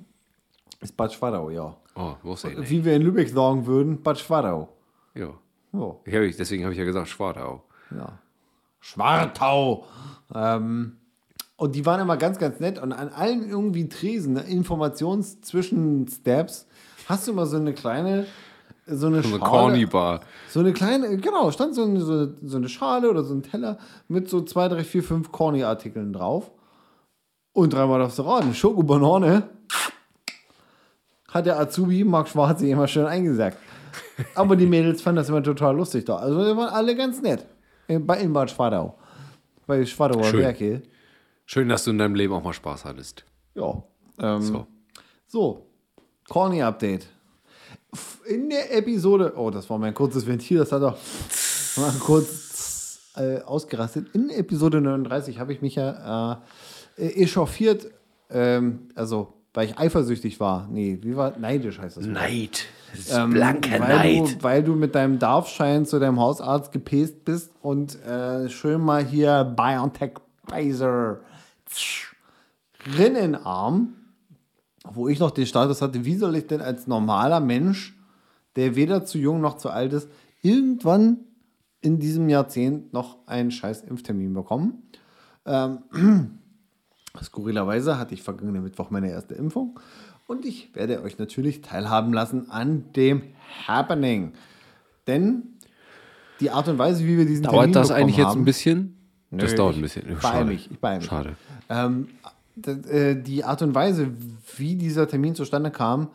[0.81, 1.75] Ist Bad Schwartau, ja.
[1.95, 2.69] Oh, wusste ich nicht.
[2.69, 4.69] Wie wir in Lübeck sagen würden, Bad Schwartau.
[5.15, 5.29] Ja.
[5.73, 7.63] Oh, Ich hab, deswegen habe ich ja gesagt Schwartau.
[7.91, 8.19] ja.
[8.79, 9.85] Schwartau.
[10.33, 10.97] Ähm,
[11.57, 12.79] und die waren immer ganz, ganz nett.
[12.79, 16.67] Und an allen irgendwie Tresen, ne, Informations-Zwischen-Steps,
[17.07, 18.25] hast du immer so eine kleine,
[18.87, 20.21] so eine So eine Schale- Corny-Bar.
[20.49, 23.77] So eine kleine, genau, stand so eine, so, eine Schale oder so ein Teller
[24.07, 26.49] mit so zwei, drei, vier, fünf Corny-Artikeln drauf.
[27.53, 29.49] Und dreimal darfst du raten, Schokobanane
[31.29, 33.57] hat der Azubi Marc Schwarze immer schön eingesackt.
[34.35, 36.17] Aber die Mädels fanden das immer total lustig da.
[36.17, 37.45] Also die waren alle ganz nett.
[37.87, 38.97] In, bei in Bad Schwadau.
[39.65, 40.39] Bei Schwadauer Schön.
[40.41, 40.81] Werke.
[41.45, 43.25] Schön, dass du in deinem Leben auch mal Spaß hattest.
[43.55, 43.83] Ja.
[44.19, 44.67] Ähm, So.
[45.27, 45.65] So,
[46.29, 47.07] Corny-Update.
[48.27, 50.97] In der Episode, oh, das war mein kurzes Ventil, das hat doch
[51.77, 54.07] mal kurz äh, ausgerastet.
[54.13, 56.41] In Episode 39 habe ich mich ja
[56.97, 57.87] äh, echauffiert,
[58.29, 60.67] ähm, also weil ich eifersüchtig war.
[60.69, 62.05] Nee, wie war neidisch heißt das.
[62.05, 62.13] Wort.
[62.13, 62.65] Neid.
[62.91, 64.35] Das ist Ähm, blanker weil Neid.
[64.35, 69.03] Du, weil du mit deinem Darfschein zu deinem Hausarzt gepest bist und äh, schön mal
[69.03, 70.11] hier BioNTech
[70.47, 71.19] Pfizer
[72.97, 73.93] Rinnenarm,
[74.93, 77.97] wo ich noch den Status hatte, wie soll ich denn als normaler Mensch,
[78.55, 80.09] der weder zu jung noch zu alt ist,
[80.41, 81.17] irgendwann
[81.81, 84.83] in diesem Jahrzehnt noch einen scheiß Impftermin bekommen?
[85.45, 85.79] Ähm,
[87.23, 89.79] Skurrilerweise hatte ich vergangene Mittwoch meine erste Impfung
[90.27, 93.23] und ich werde euch natürlich teilhaben lassen an dem
[93.65, 94.33] Happening.
[95.07, 95.57] Denn
[96.39, 98.97] die Art und Weise, wie wir diesen Dauert das bekommen eigentlich jetzt ein bisschen?
[99.31, 100.21] Das Nö, dauert ein bisschen.
[100.21, 100.45] Schade.
[100.45, 101.07] mich, ich beeil mich.
[101.07, 101.35] Schade.
[101.69, 104.11] Ähm, äh, die Art und Weise,
[104.57, 106.09] wie dieser Termin zustande kam,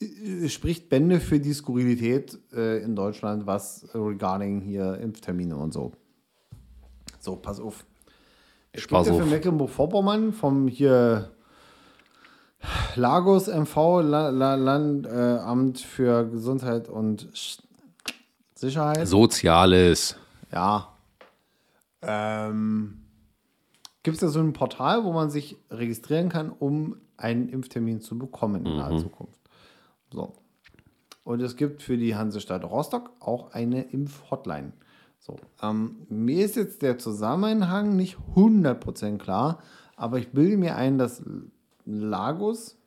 [0.00, 5.92] äh, spricht Bände für die Skurrilität äh, in Deutschland, was regarding hier Impftermine und so.
[7.18, 7.84] So, pass auf.
[8.72, 9.28] Ich Pass spreche für.
[9.28, 11.30] Mecklenburg-Vorpommern vom hier
[12.94, 17.28] Lagos MV, La, La, Landamt äh, Amt für Gesundheit und
[18.54, 19.06] Sicherheit.
[19.08, 20.16] Soziales.
[20.52, 20.88] Ja.
[22.02, 23.05] Ähm,
[24.06, 28.16] Gibt es da so ein Portal, wo man sich registrieren kann, um einen Impftermin zu
[28.16, 29.40] bekommen in naher Zukunft?
[30.12, 30.32] So.
[31.24, 34.74] Und es gibt für die Hansestadt Rostock auch eine Impfhotline.
[35.18, 35.34] So.
[35.60, 39.60] Ähm, mir ist jetzt der Zusammenhang nicht 100% klar,
[39.96, 41.24] aber ich bilde mir ein, dass
[41.84, 42.78] Lagos,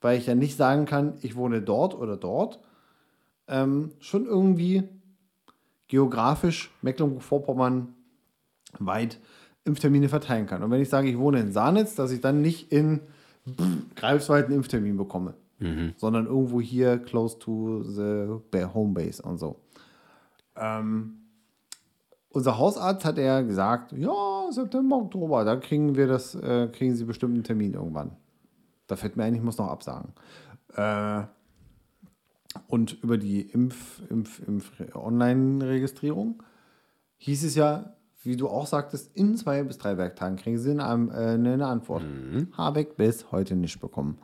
[0.00, 2.60] weil ich ja nicht sagen kann, ich wohne dort oder dort,
[3.46, 4.84] ähm, schon irgendwie
[5.88, 7.92] geografisch Mecklenburg-Vorpommern
[8.78, 9.18] weit
[9.64, 10.62] Impftermine verteilen kann.
[10.62, 13.00] Und wenn ich sage, ich wohne in Sahnitz, dass ich dann nicht in
[13.96, 15.34] Greifswald einen Impftermin bekomme,
[15.96, 19.60] sondern irgendwo hier close to the ba- home base und so.
[20.56, 21.18] Ähm,
[22.30, 27.04] unser Hausarzt hat er gesagt, ja, September, Oktober, da kriegen wir das, äh, kriegen Sie
[27.04, 28.16] bestimmt einen Termin irgendwann.
[28.88, 30.12] Da fällt mir ein, ich muss noch absagen.
[30.74, 31.22] Äh,
[32.66, 36.42] und über die Impf, Impf, Impf Online-Registrierung
[37.18, 37.94] hieß es ja,
[38.24, 42.04] wie du auch sagtest, in zwei bis drei Werktagen kriegen sie eine, äh, eine Antwort.
[42.52, 44.18] Habe ich bis heute nicht bekommen.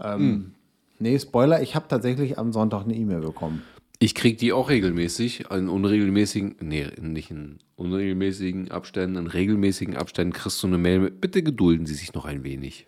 [0.00, 0.54] Ähm,
[0.98, 3.62] Nee, Spoiler, ich habe tatsächlich am Sonntag eine E-Mail bekommen.
[4.00, 10.32] Ich kriege die auch regelmäßig, in unregelmäßigen, nee, nicht in unregelmäßigen Abständen, in regelmäßigen Abständen
[10.32, 12.86] kriegst du eine Mail mit, bitte gedulden Sie sich noch ein wenig.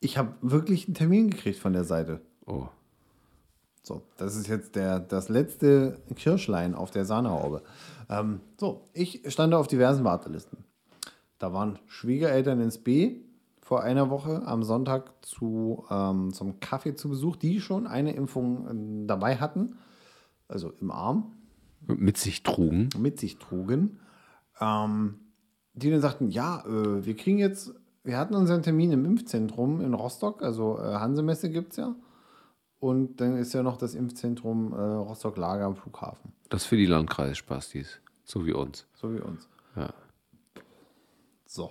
[0.00, 2.20] Ich habe wirklich einen Termin gekriegt von der Seite.
[2.46, 2.66] Oh.
[3.82, 7.62] So, das ist jetzt der, das letzte Kirschlein auf der Sahnehaube.
[8.12, 10.64] Ähm, so, ich stand auf diversen Wartelisten.
[11.38, 13.20] Da waren Schwiegereltern ins B
[13.60, 18.68] vor einer Woche am Sonntag zu, ähm, zum Kaffee zu Besuch, die schon eine Impfung
[18.68, 19.76] ähm, dabei hatten,
[20.48, 21.32] also im Arm,
[21.86, 22.90] Mit sich trugen.
[22.98, 23.98] mit sich trugen.
[24.60, 25.14] Ähm,
[25.74, 27.72] die dann sagten, ja, äh, wir kriegen jetzt,
[28.04, 31.94] wir hatten unseren Termin im Impfzentrum in Rostock, also äh, Hansemesse gibt es ja.
[32.82, 38.00] Und dann ist ja noch das Impfzentrum äh, Rostock-Lager am Flughafen, Das für die Landkreisspastis.
[38.24, 38.88] So wie uns.
[38.94, 39.48] so wie uns.
[39.76, 39.90] Ja.
[41.46, 41.70] So.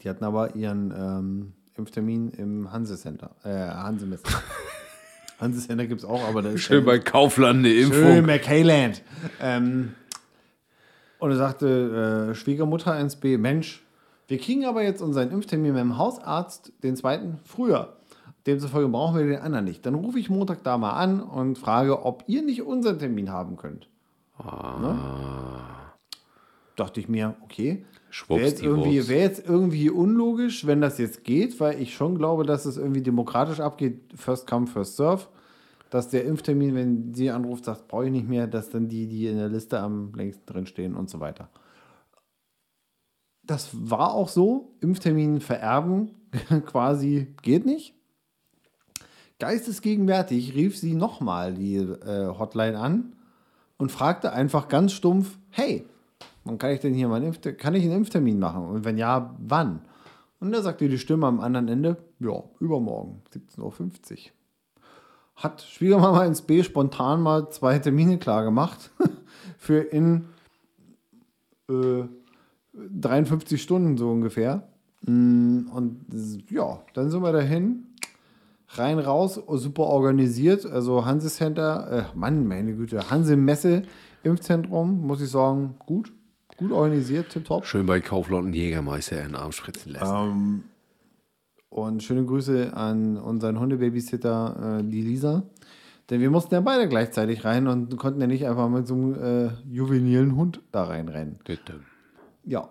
[0.00, 4.22] Die hatten aber ihren ähm, Impftermin im Hanse-Center, äh, Hansemesse.
[5.40, 8.26] Hanse-Center gibt es auch, aber da ist Schön bei Kaufland eine Schön Impfung.
[8.26, 9.02] McKayland.
[9.40, 9.96] Ähm,
[11.18, 13.84] und er sagte äh, Schwiegermutter ins B, Mensch,
[14.28, 17.96] wir kriegen aber jetzt unseren Impftermin mit dem Hausarzt, den zweiten, früher.
[18.46, 19.84] Demzufolge brauchen wir den anderen nicht.
[19.84, 23.56] Dann rufe ich Montag da mal an und frage, ob ihr nicht unseren Termin haben
[23.56, 23.88] könnt.
[24.38, 24.98] Ne?
[26.76, 27.84] Dachte ich mir, okay.
[28.26, 32.44] Wäre jetzt, irgendwie, wär jetzt irgendwie unlogisch, wenn das jetzt geht, weil ich schon glaube,
[32.44, 35.26] dass es irgendwie demokratisch abgeht, first come, first serve.
[35.90, 39.26] Dass der Impftermin, wenn sie anruft, sagt, brauche ich nicht mehr, dass dann die, die
[39.26, 41.50] in der Liste am längsten drin stehen und so weiter.
[43.42, 44.76] Das war auch so.
[44.80, 46.12] Impftermin vererben
[46.66, 47.99] quasi geht nicht.
[49.40, 53.12] Geistesgegenwärtig rief sie nochmal die äh, Hotline an
[53.78, 55.86] und fragte einfach ganz stumpf: Hey,
[56.44, 58.66] wann kann ich denn hier mal einen, Impfter kann ich einen Impftermin machen?
[58.66, 59.80] Und wenn ja, wann?
[60.40, 64.18] Und da sagte die Stimme am anderen Ende: Ja, übermorgen, 17.50 Uhr.
[65.36, 68.90] Hat Schwiegermama ins B spontan mal zwei Termine klar gemacht
[69.58, 70.26] für in
[71.70, 72.04] äh,
[72.74, 74.68] 53 Stunden so ungefähr.
[75.06, 76.04] Mm, Und
[76.50, 77.86] ja, dann sind wir dahin.
[78.74, 80.64] Rein, raus, super organisiert.
[80.64, 83.82] Also Hanse Center, äh, Mann, meine Güte, Hanse Messe
[84.22, 86.12] Impfzentrum, muss ich sagen, gut.
[86.56, 87.64] Gut organisiert, tipptopp.
[87.64, 90.14] Schön bei Kaufland einen Jägermeister in den Arm spritzen lassen.
[90.14, 90.64] Ähm,
[91.70, 95.44] und schöne Grüße an unseren Hundebabysitter, äh, die Lisa.
[96.10, 99.14] Denn wir mussten ja beide gleichzeitig rein und konnten ja nicht einfach mit so einem
[99.14, 101.38] äh, juvenilen Hund da reinrennen.
[101.44, 101.80] Bitte.
[102.44, 102.68] Ja.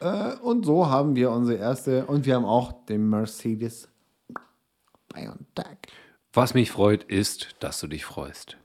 [0.00, 3.88] Äh, und so haben wir unsere erste, und wir haben auch den Mercedes
[5.12, 5.78] BioNTech.
[6.32, 8.56] Was mich freut, ist, dass du dich freust.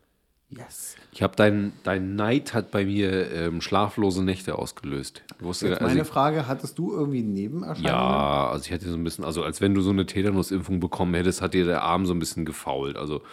[0.50, 0.96] Yes.
[1.12, 5.22] Ich habe dein, dein Neid hat bei mir ähm, schlaflose Nächte ausgelöst.
[5.40, 7.86] Wusste, also meine ich, Frage, hattest du irgendwie Nebenerscheinungen?
[7.86, 11.14] ja, also ich hatte so ein bisschen, also als wenn du so eine Tetanusimpfung bekommen
[11.16, 12.96] hättest, hat dir der Arm so ein bisschen gefault.
[12.96, 13.24] Also,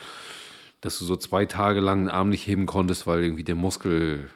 [0.80, 4.28] dass du so zwei Tage lang den Arm nicht heben konntest, weil irgendwie der Muskel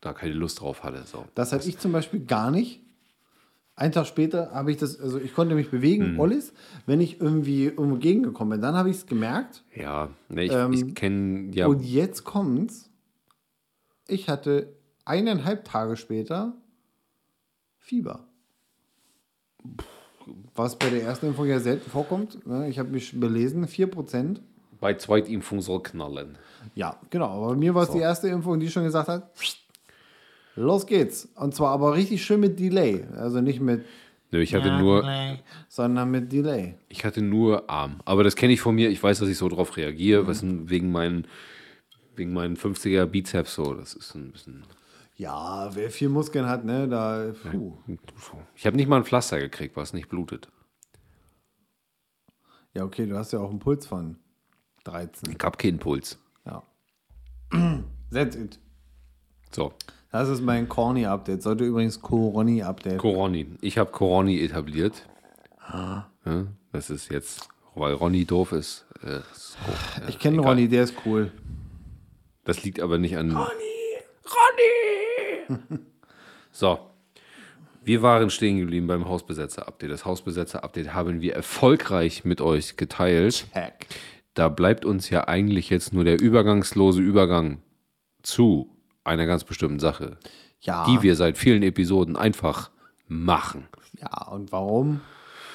[0.00, 1.04] da keine Lust drauf hatte.
[1.06, 1.26] So.
[1.36, 2.80] Das hatte ich zum Beispiel gar nicht.
[3.80, 6.20] Einen Tag später habe ich das, also ich konnte mich bewegen, Hm.
[6.20, 6.52] Ollis,
[6.84, 8.60] wenn ich irgendwie irgendwo gegengekommen bin.
[8.60, 9.64] Dann habe ich es gemerkt.
[9.74, 11.66] Ja, ne, ich, Ähm, ich kenne ja.
[11.66, 12.90] Und jetzt kommt's.
[14.06, 14.76] Ich hatte
[15.06, 16.52] eineinhalb Tage später
[17.78, 18.26] Fieber.
[20.54, 22.46] Was bei der ersten Impfung ja selten vorkommt.
[22.46, 22.68] ne?
[22.68, 24.40] Ich habe mich belesen, 4%.
[24.78, 26.36] Bei Zweitimpfung soll knallen.
[26.74, 27.28] Ja, genau.
[27.28, 29.30] Aber bei mir war es die erste Impfung, die schon gesagt hat,
[30.56, 31.28] los geht's.
[31.36, 33.04] Und zwar aber richtig schön mit Delay.
[33.16, 33.84] Also nicht mit,
[34.32, 35.04] Nö, ich hatte nur,
[35.68, 36.74] sondern mit Delay.
[36.88, 38.00] ich hatte nur Arm.
[38.04, 38.88] Aber das kenne ich von mir.
[38.90, 41.26] Ich weiß, dass ich so drauf reagiere, was wegen meinen,
[42.14, 43.74] wegen meinen 50er Bizeps so.
[43.74, 44.62] Das ist ein bisschen.
[45.16, 47.76] Ja, wer viel Muskeln hat, ne, da, puh.
[48.54, 50.48] Ich habe nicht mal ein Pflaster gekriegt, was nicht blutet.
[52.72, 54.16] Ja, okay, du hast ja auch einen Puls von
[54.84, 55.32] 13.
[55.36, 56.18] Ich habe keinen Puls.
[56.46, 56.62] Ja.
[58.12, 58.58] That's it.
[59.50, 59.74] So,
[60.12, 61.42] Das ist mein Corny-Update.
[61.42, 62.98] Sollte übrigens Coroni-Update.
[62.98, 63.46] Coroni.
[63.60, 65.06] Ich habe Coroni etabliert.
[65.72, 66.10] Ja,
[66.72, 68.86] das ist jetzt, weil Ronny doof ist.
[69.04, 69.56] Äh, ist
[70.00, 70.40] ja, ich kenne.
[70.40, 71.30] Ronny, der ist cool.
[72.44, 73.30] Das liegt aber nicht an.
[73.30, 73.48] Ronny!
[75.48, 75.78] Ronny!
[76.50, 76.78] so.
[77.82, 79.90] Wir waren stehen geblieben beim Hausbesetzer-Update.
[79.90, 83.46] Das Hausbesetzer-Update haben wir erfolgreich mit euch geteilt.
[83.54, 83.86] Hack.
[84.34, 87.62] Da bleibt uns ja eigentlich jetzt nur der übergangslose Übergang
[88.22, 90.16] zu einer ganz bestimmten Sache,
[90.60, 90.84] Ja.
[90.86, 92.70] die wir seit vielen Episoden einfach
[93.08, 93.66] machen.
[94.00, 95.00] Ja, und warum?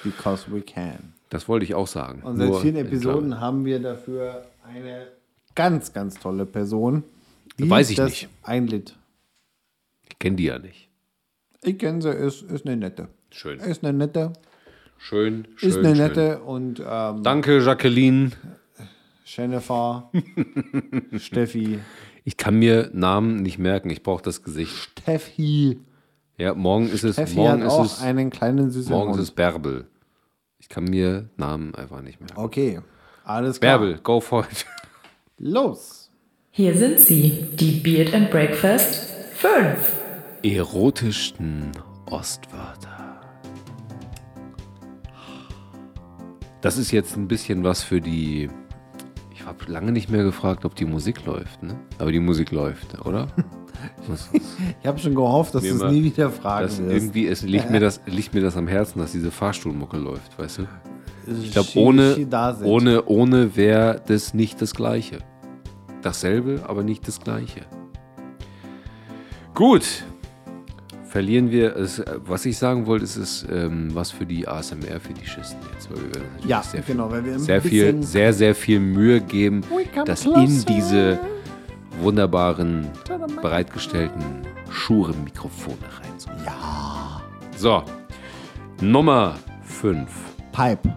[0.03, 1.13] Because we can.
[1.29, 2.21] Das wollte ich auch sagen.
[2.23, 5.07] Und seit Nur vielen Episoden haben wir dafür eine
[5.55, 7.03] ganz, ganz tolle Person.
[7.57, 8.29] Die Weiß ich das nicht.
[8.43, 8.85] einlitt.
[8.87, 9.01] Klammern.
[10.09, 10.89] Ich kenne die ja nicht.
[11.63, 13.07] Ich kenne sie, ist, ist eine nette.
[13.31, 13.59] Schön.
[13.59, 14.33] Ist eine nette.
[14.97, 15.69] Schön, schön.
[15.69, 15.97] Ist eine schön.
[15.97, 18.31] nette und ähm, Danke, Jacqueline.
[19.25, 20.11] Jennifer,
[21.17, 21.79] Steffi,
[22.27, 23.91] Ich kann mir Namen nicht merken.
[23.91, 24.73] Ich brauche das Gesicht.
[24.99, 25.79] Steffi.
[26.37, 29.17] Ja, morgen ist es, Steffi morgen hat ist auch es, einen kleinen süßen morgen ist
[29.17, 29.23] Hund.
[29.23, 29.87] es Bärbel.
[30.57, 32.37] Ich kann mir Namen einfach nicht merken.
[32.37, 32.81] Okay,
[33.23, 33.77] alles klar.
[33.77, 34.65] Bärbel, go for it.
[35.37, 36.09] Los.
[36.49, 39.93] Hier sind sie, die Beard and Breakfast 5.
[40.41, 41.73] Erotischsten
[42.09, 43.21] Ostwörter.
[46.61, 48.49] Das ist jetzt ein bisschen was für die.
[49.45, 51.75] Ich habe lange nicht mehr gefragt, ob die Musik läuft, ne?
[51.99, 53.27] Aber die Musik läuft, oder?
[54.81, 56.79] Ich habe schon gehofft, dass du es nie wieder fragen wirst.
[56.79, 60.59] irgendwie es liegt mir das liegt mir das am Herzen, dass diese Fahrstuhlmucke läuft, weißt
[60.59, 60.61] du?
[61.27, 62.15] Ich Ich glaube, ohne,
[62.63, 65.19] ohne, ohne wäre das nicht das Gleiche.
[66.01, 67.61] Dasselbe, aber nicht das Gleiche.
[69.53, 70.05] Gut.
[71.15, 72.03] Verlieren wir es.
[72.25, 75.89] Was ich sagen wollte, ist es ähm, was für die ASMR-Fetischisten jetzt.
[75.89, 79.61] Weil wir Ja, sehr viel, genau, weil wir sehr, viel, sehr, sehr viel Mühe geben,
[80.03, 81.17] dass in diese
[82.01, 82.89] wunderbaren,
[83.41, 86.43] bereitgestellten Shure-Mikrofone reinzukommen.
[86.43, 87.21] Ja.
[87.55, 87.81] So,
[88.81, 90.11] Nummer 5.
[90.51, 90.93] Pipe.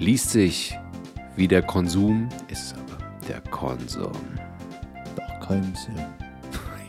[0.00, 0.76] liest sich
[1.36, 2.98] wie der Konsum, ist aber
[3.28, 4.10] der Konsum.
[5.14, 5.94] Doch, kein Sinn.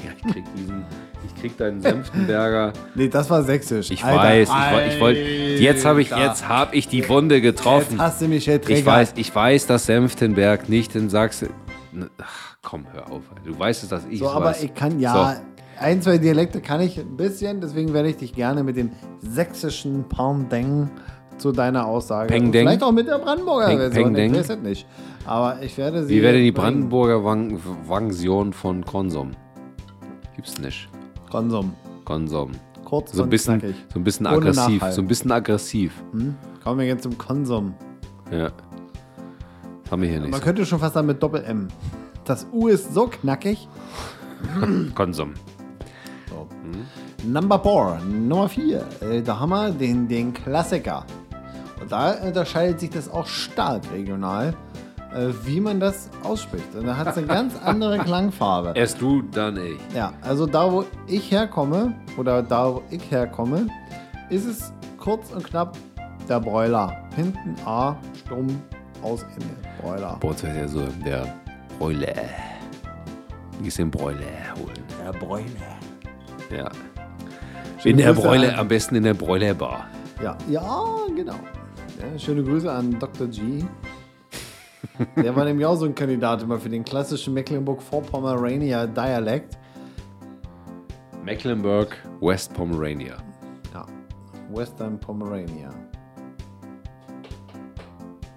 [0.05, 0.85] Ja, ich krieg diesen,
[1.25, 2.73] ich krieg deinen Senftenberger.
[2.95, 3.91] Nee, das war sächsisch.
[3.91, 4.49] Ich Alter, weiß,
[4.87, 7.91] ich, ich wollte, jetzt habe ich, jetzt habe ich die Wunde getroffen.
[7.93, 8.79] Jetzt hast du mich getriggert.
[8.79, 11.49] Ich weiß, ich weiß, dass Senftenberg nicht in Sachsen.
[12.21, 13.21] Ach, komm, hör auf.
[13.45, 14.63] Du weißt es, dass ich So, es aber weiß.
[14.63, 15.37] ich kann ja.
[15.79, 20.05] Ein, zwei Dialekte kann ich ein bisschen, deswegen werde ich dich gerne mit dem sächsischen
[20.09, 20.89] Pendant
[21.37, 22.27] zu deiner Aussage.
[22.29, 22.65] Peng Deng?
[22.65, 24.13] Vielleicht auch mit der Brandenburger Peng- Version.
[24.13, 24.31] Peng?
[24.33, 24.87] Ich weiß es nicht.
[25.25, 26.15] Aber ich werde sie.
[26.15, 26.51] Wie wäre die.
[26.51, 29.31] Brandenburger Wang- Version von Konsum?
[30.35, 30.89] Gibt's nicht.
[31.29, 31.73] Konsum.
[32.05, 32.51] Konsum.
[32.85, 33.75] Kurz So ein und bisschen, knackig.
[33.93, 34.81] so ein bisschen Ohne aggressiv.
[34.81, 34.91] Nachhall.
[34.93, 36.03] So ein bisschen aggressiv.
[36.63, 37.73] Kommen wir jetzt zum Konsum.
[38.31, 38.51] Ja.
[39.91, 40.31] Haben wir hier nicht.
[40.31, 40.45] Man so.
[40.45, 41.67] könnte schon fast sagen mit Doppel-M.
[42.25, 43.67] Das U ist so knackig.
[44.95, 45.33] Konsum.
[47.25, 48.85] Number 4, Nummer 4.
[49.01, 51.05] Äh, da haben wir den, den Klassiker.
[51.81, 54.53] Und da unterscheidet sich das auch stark regional,
[55.43, 56.73] wie man das ausspricht.
[56.75, 58.73] Und da hat es eine ganz andere Klangfarbe.
[58.75, 59.77] Erst du, dann ich.
[59.95, 63.67] Ja, also da, wo ich herkomme, oder da, wo ich herkomme,
[64.29, 65.77] ist es kurz und knapp
[66.29, 66.93] der Broiler.
[67.15, 67.95] Hinten A,
[68.25, 68.47] stumm,
[69.01, 69.45] aus Ende.
[69.81, 70.17] Broiler.
[70.19, 71.33] Bei uns heißt ja so der
[71.79, 72.13] Broiler.
[73.57, 74.17] Du gehst den Broiler
[74.57, 74.83] holen.
[75.03, 75.45] Der Broiler.
[76.55, 76.69] Ja.
[77.79, 79.87] Schöne In der Grüße Broiler, an- am besten in der Broilerbar.
[80.21, 80.83] Ja, ja,
[81.15, 81.33] genau.
[81.33, 83.27] Ja, schöne Grüße an Dr.
[83.27, 83.63] G.
[85.15, 89.57] Der war nämlich auch so ein Kandidat immer für den klassischen Mecklenburg-Vorpomerania Dialekt.
[91.23, 93.17] Mecklenburg, West Pomerania.
[93.73, 93.85] Ja,
[94.51, 95.69] Western Pomerania.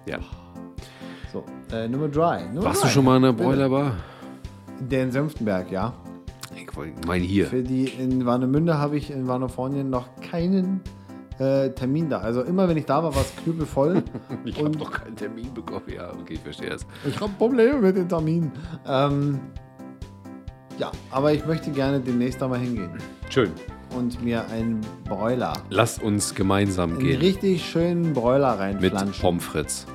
[0.05, 0.17] Ja.
[1.31, 2.49] So, äh, Nummer 3.
[2.55, 3.93] Warst du schon mal in der Boilerbar?
[4.79, 5.93] Der in Senftenberg, ja.
[6.55, 7.45] Ich wollte- mein hier.
[7.47, 10.81] Für die in Warnemünde habe ich in Warnefornien noch keinen
[11.39, 12.19] äh, Termin da.
[12.19, 14.03] Also immer wenn ich da war, war es knüppelvoll.
[14.45, 15.83] Ich habe doch keinen Termin bekommen.
[15.95, 16.85] Ja, okay, ich verstehe es.
[17.07, 18.51] Ich habe Probleme mit den Terminen.
[18.87, 19.39] Ähm,
[20.77, 22.89] ja, aber ich möchte gerne demnächst da mal hingehen
[23.29, 23.51] Schön.
[23.95, 27.19] und mir einen Broiler, Lass uns gemeinsam einen gehen.
[27.19, 28.59] richtig schönen Broiler Mit
[28.93, 29.21] reinflanschen.
[29.21, 29.85] Pommes frites.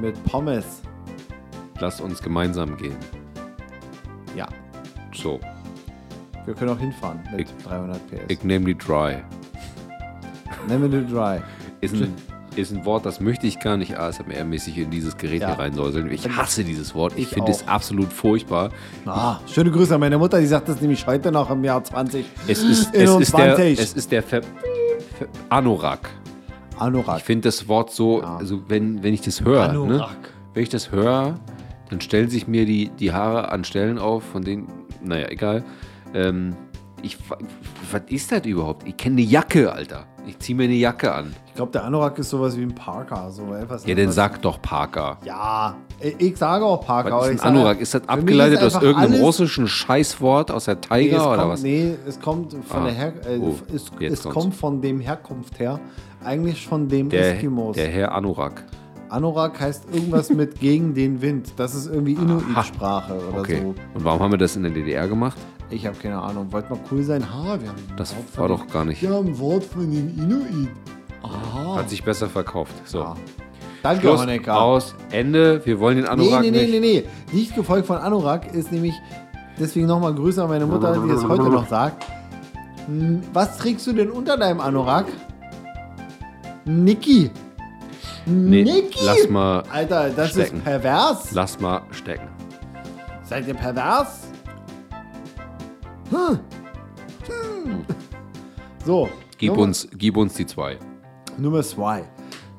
[0.00, 0.82] mit Pommes.
[1.80, 2.96] Lass uns gemeinsam gehen.
[4.34, 4.46] Ja,
[5.14, 5.38] So,
[6.46, 8.20] wir können auch hinfahren mit Ich- 300 PS.
[8.28, 9.18] ich nehme die Dry.
[10.66, 11.40] Wir Dry.
[11.80, 12.14] Ist ein,
[12.56, 15.48] ist ein Wort, das möchte ich gar nicht ASMR-mäßig in dieses Gerät Ja.
[15.48, 16.10] hier reinsäuseln.
[16.10, 17.12] Ich hasse dieses Wort.
[17.16, 18.70] Ich, Ich finde es absolut furchtbar.
[19.06, 22.24] Ah, schöne Grüße an meine Mutter, die sagt das nämlich heute noch im Jahr 20.
[22.46, 23.78] Es ist, es ist der, 21.
[23.78, 26.10] es ist der Ver Ver Anorak.
[26.78, 27.18] Anorak.
[27.18, 29.78] Ich finde das Wort so, also wenn, wenn ich das höre, ne?
[29.80, 30.16] Anorak.
[30.54, 31.34] wenn ich das höre,
[31.90, 34.68] dann stellen sich mir die, die Haare an Stellen auf, von denen,
[35.02, 35.64] naja, egal.
[36.14, 36.54] Ähm,
[37.02, 37.16] ich,
[37.92, 38.86] was ist das überhaupt?
[38.86, 40.06] Ich kenne eine Jacke, Alter.
[40.28, 41.34] Ich ziehe mir eine Jacke an.
[41.46, 43.30] Ich glaube, der Anorak ist sowas wie ein Parker.
[43.30, 45.18] So etwas, Ja, dann sag doch Parker.
[45.24, 45.74] Ja,
[46.18, 47.12] ich sage auch Parker.
[47.16, 47.80] Was ist ein sage- Anorak?
[47.80, 51.62] Ist das abgeleitet ist aus irgendeinem russischen Scheißwort aus der Nee, Tiger oder kommt, was?
[51.62, 52.84] nee, es kommt von Ah.
[52.84, 55.80] der Her äh, Oh, es, es kommt von dem Herkunft her.
[56.24, 57.76] Eigentlich von dem Der, Eskimos.
[57.76, 58.64] der Herr Anorak.
[59.08, 61.52] Anorak heißt irgendwas mit gegen den Wind.
[61.56, 63.60] Das ist irgendwie Inuit-Sprache oder Okay.
[63.62, 63.68] so.
[63.94, 65.38] Und warum haben wir das in der DDR gemacht?
[65.70, 66.50] Ich habe keine Ahnung.
[66.52, 67.22] Wollte mal cool sein.
[67.32, 69.02] Ha, wir haben Das Wort war doch gar nicht.
[69.02, 70.68] Wir haben ein Wort von den Inuit.
[71.22, 71.76] Aha.
[71.76, 72.72] Hat sich besser verkauft.
[72.86, 73.00] So.
[73.00, 73.14] Ja.
[73.82, 74.60] Danke, Schluss, Honecker.
[74.60, 75.64] aus, Ende.
[75.64, 76.70] Wir wollen den Nee, Anorak nee, nee, nicht.
[76.80, 77.36] nee, nee.
[77.36, 78.94] Nicht gefolgt von Anorak ist nämlich,
[79.58, 82.04] deswegen nochmal Grüße an meine Mutter, die es heute noch sagt.
[82.86, 85.06] Hm, Was trägst du denn unter deinem Anorak?
[86.64, 87.30] Niki.
[88.26, 88.98] Nee, Niki.
[89.04, 90.58] lass mal, Alter, das stecken.
[90.58, 91.32] ist pervers.
[91.32, 92.28] lass mal stecken.
[93.24, 94.27] Seid ihr pervers?
[96.10, 96.38] Hm.
[97.26, 97.84] Hm.
[98.84, 99.08] So.
[99.36, 100.78] Gib Nummer, uns, gib uns die zwei.
[101.36, 102.04] Nummer zwei.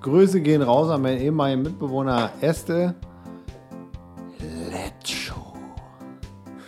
[0.01, 2.95] Grüße gehen raus an meinen ehemaligen Mitbewohner Este.
[4.39, 5.53] Lecho.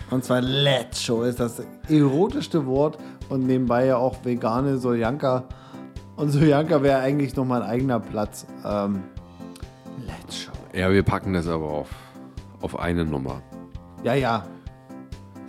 [0.10, 2.98] Und zwar Lecho ist das erotischste Wort
[3.30, 5.46] und nebenbei ja auch vegane Soljanka.
[6.18, 8.46] Und Soljanka wäre eigentlich nochmal ein eigener Platz.
[8.66, 9.04] Ähm,
[10.06, 10.52] Lecho.
[10.74, 11.90] Ja, wir packen das aber auf,
[12.62, 13.42] auf eine Nummer.
[14.04, 14.46] Ja, ja.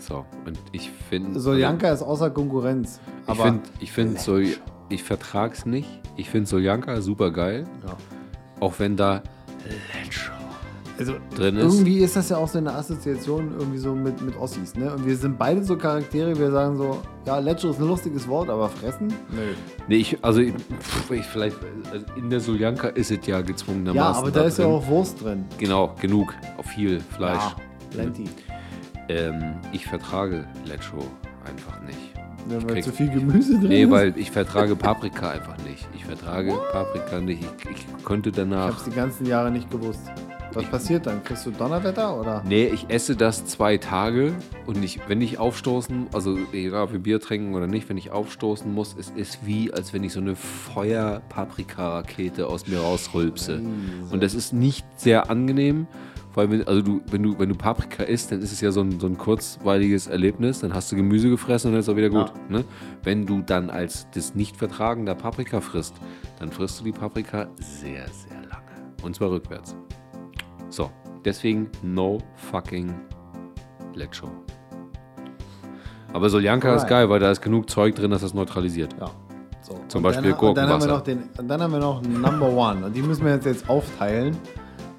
[0.02, 1.38] So, und ich finde.
[1.38, 3.00] Soljanka ist außer Konkurrenz.
[3.28, 4.46] Ich finde, ich, find Sol,
[4.88, 5.88] ich vertrag's nicht.
[6.16, 7.66] Ich finde Soljanka super geil.
[7.86, 7.96] Ja.
[8.58, 9.22] Auch wenn da
[10.98, 11.62] also, drin ist.
[11.62, 14.74] irgendwie ist das ja auch so eine Assoziation irgendwie so mit, mit Ossis.
[14.74, 14.92] Ne?
[14.92, 18.50] Und wir sind beide so Charaktere, wir sagen so, ja, Lecho ist ein lustiges Wort,
[18.50, 19.08] aber fressen?
[19.08, 19.54] Nö.
[19.88, 20.54] Nee, ich, also ich,
[21.10, 21.56] ich vielleicht,
[21.92, 24.14] also in der Soljanka ist es ja gezwungenermaßen.
[24.14, 24.74] Ja, aber da ist ja drin.
[24.74, 25.44] auch Wurst drin.
[25.58, 26.34] Genau, genug.
[26.58, 27.42] Auf viel Fleisch.
[27.42, 27.56] Ja,
[27.90, 28.24] plenty.
[29.08, 31.04] Ähm, ich vertrage Lecho
[31.44, 31.98] einfach nicht.
[32.50, 33.90] Ja, weil krieg- zu viel Gemüse drin Nee, ist.
[33.90, 35.86] weil ich vertrage Paprika einfach nicht.
[35.94, 37.42] Ich vertrage Paprika nicht.
[37.70, 38.68] Ich, ich könnte Ich danach.
[38.72, 40.00] hab's die ganzen Jahre nicht gewusst.
[40.54, 41.24] Was passiert dann?
[41.24, 42.42] Kriegst du Donnerwetter oder?
[42.46, 44.34] Nee, ich esse das zwei Tage
[44.66, 48.10] und ich, wenn ich aufstoßen, also egal ob wir Bier trinken oder nicht, wenn ich
[48.10, 53.62] aufstoßen muss, es ist wie, als wenn ich so eine Feuer-Paprika-Rakete aus mir rausrülpse.
[54.10, 55.86] Und das ist nicht sehr angenehm,
[56.34, 58.80] weil wenn, also du, wenn, du, wenn du Paprika isst, dann ist es ja so
[58.80, 62.10] ein, so ein kurzweiliges Erlebnis, dann hast du Gemüse gefressen und dann ist auch wieder
[62.10, 62.32] gut.
[62.48, 62.64] Ne?
[63.02, 65.94] Wenn du dann als das nicht vertragender Paprika frisst,
[66.38, 68.92] dann frisst du die Paprika sehr, sehr lange.
[69.02, 69.76] Und zwar rückwärts.
[70.70, 70.90] So,
[71.24, 72.18] deswegen no
[72.50, 72.94] fucking
[73.94, 74.30] Lecho.
[76.14, 76.88] Aber Soljanka ist Alright.
[76.90, 78.94] geil, weil da ist genug Zeug drin, dass das neutralisiert.
[79.00, 79.10] Ja.
[79.62, 79.78] So.
[79.88, 80.88] Zum Und Beispiel dann, und dann haben wir Gurkenwasser.
[80.88, 82.86] noch den, dann haben wir noch Number One.
[82.86, 84.36] Und die müssen wir jetzt, jetzt aufteilen.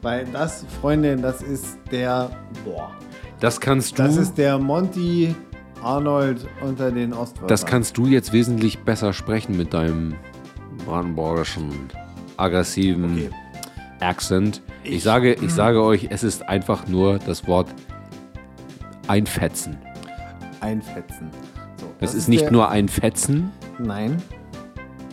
[0.03, 2.29] Weil das, Freunde, das ist der.
[2.63, 2.91] Boah.
[3.39, 5.35] Das kannst du, Das das, ist der Monty
[5.81, 7.59] Arnold unter den Ostwörtern.
[7.65, 10.13] kannst du jetzt wesentlich besser sprechen mit deinem
[10.85, 11.69] brandenburgischen,
[12.37, 13.29] aggressiven Okay.
[13.99, 14.61] Accent.
[14.83, 17.67] Ich, sage, ich sage euch, es ist einfach nur das Wort
[19.07, 19.77] einfetzen.
[20.61, 21.29] einfetzen.
[21.79, 24.21] So, Das, ist nicht der- nur einfetzen, Nein,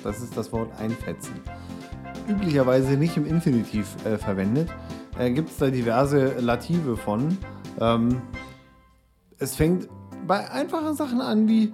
[0.04, 1.34] das ist das Wort einfetzen.
[2.30, 4.70] Üblicherweise nicht im Infinitiv äh, verwendet.
[5.18, 7.36] Äh, Gibt es da diverse Lative von.
[7.80, 8.22] Ähm,
[9.38, 9.88] es fängt
[10.26, 11.72] bei einfachen Sachen an wie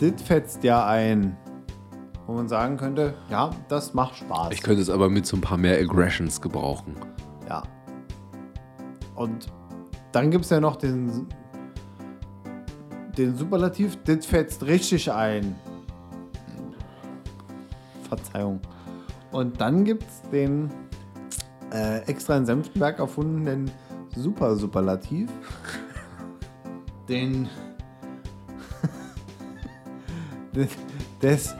[0.00, 1.36] Dit fetzt ja ein.
[2.26, 4.52] wo man sagen könnte, ja, das macht Spaß.
[4.52, 6.96] Ich könnte es aber mit so ein paar mehr Aggressions gebrauchen.
[7.48, 7.62] Ja.
[9.14, 9.46] Und
[10.12, 11.26] dann gibt es ja noch den,
[13.18, 15.54] den Superlativ, das fetzt richtig ein.
[18.08, 18.60] Verzeihung.
[19.32, 20.70] Und dann gibt es den
[21.72, 23.70] äh, extra in Senftenberg erfundenen
[24.14, 25.30] Super-Superlativ.
[27.08, 27.48] den.
[30.52, 30.68] das.
[31.20, 31.56] Das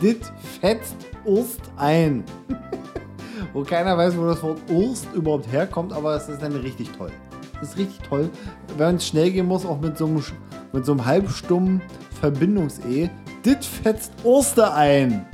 [0.00, 2.24] das fetzt Urst ein.
[3.52, 7.12] wo keiner weiß, wo das Wort Urst überhaupt herkommt, aber es ist dann richtig toll.
[7.60, 8.30] Das ist richtig toll.
[8.78, 10.24] Wenn es schnell gehen muss, auch mit so einem,
[10.72, 11.82] mit so einem halbstummen
[12.20, 13.10] Verbindungs-E.
[13.42, 15.26] Das fetzt Urste ein.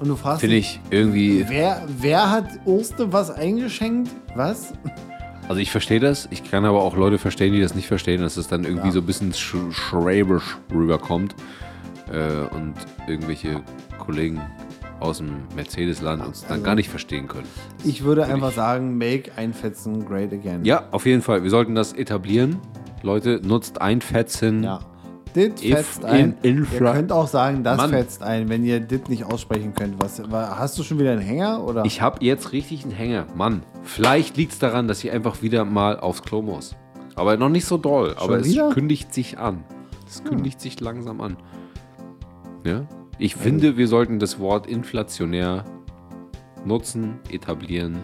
[0.00, 1.44] Und du fragst Finde ich irgendwie.
[1.48, 4.10] wer, wer hat Urste was eingeschenkt?
[4.34, 4.72] Was?
[5.48, 6.28] Also ich verstehe das.
[6.30, 8.92] Ich kann aber auch Leute verstehen, die das nicht verstehen, dass es dann irgendwie Ja.
[8.92, 11.34] so ein bisschen sch schwäbisch rüberkommt.
[12.12, 12.74] Äh, und
[13.08, 13.62] irgendwelche
[13.98, 14.40] Kollegen
[15.00, 17.46] aus dem Mercedes-Land uns dann Also- gar nicht verstehen können.
[17.84, 20.64] Ich würde Würde einfach ich- sagen, make einfetzen great again.
[20.64, 21.42] Ja, auf jeden Fall.
[21.42, 22.58] Wir sollten das etablieren.
[23.02, 24.62] Leute, nutzt Einfetzen.
[24.62, 24.80] Ja.
[25.36, 26.34] Dit fetzt ein.
[26.42, 27.90] in ihr könnt auch sagen, das Mann.
[27.90, 30.02] fetzt ein, wenn ihr dit nicht aussprechen könnt.
[30.02, 31.62] Was, wa- hast du schon wieder einen Hänger?
[31.62, 31.84] Oder?
[31.84, 33.26] Ich habe jetzt richtig einen Hänger.
[33.36, 36.74] Mann, vielleicht liegt es daran, dass ich einfach wieder mal aufs Klo muss.
[37.14, 38.14] Aber noch nicht so doll.
[38.18, 38.70] aber es wieder?
[38.70, 39.62] kündigt sich an.
[40.06, 41.36] Es kündigt sich langsam an.
[42.64, 42.86] Ja?
[43.18, 45.64] Ich finde, wir sollten das Wort inflationär
[46.64, 47.98] nutzen, etablieren.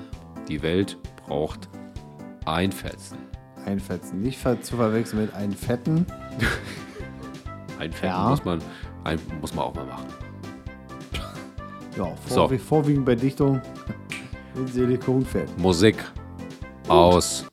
[0.49, 1.68] Die Welt braucht
[2.45, 3.18] Einfetzen.
[3.64, 4.20] Einfetzen.
[4.22, 6.07] Nicht zu verwechseln mit einen fetten.
[7.78, 8.28] Einfetten Ja.
[8.30, 8.60] muss, man,
[9.04, 10.06] ein, muss man auch mal machen.
[11.96, 12.34] Ja, So.
[12.36, 13.60] vorwie vorwiegend bei Dichtung
[14.54, 15.56] mit Silikonfett.
[15.58, 15.96] Musik
[16.88, 17.46] aus.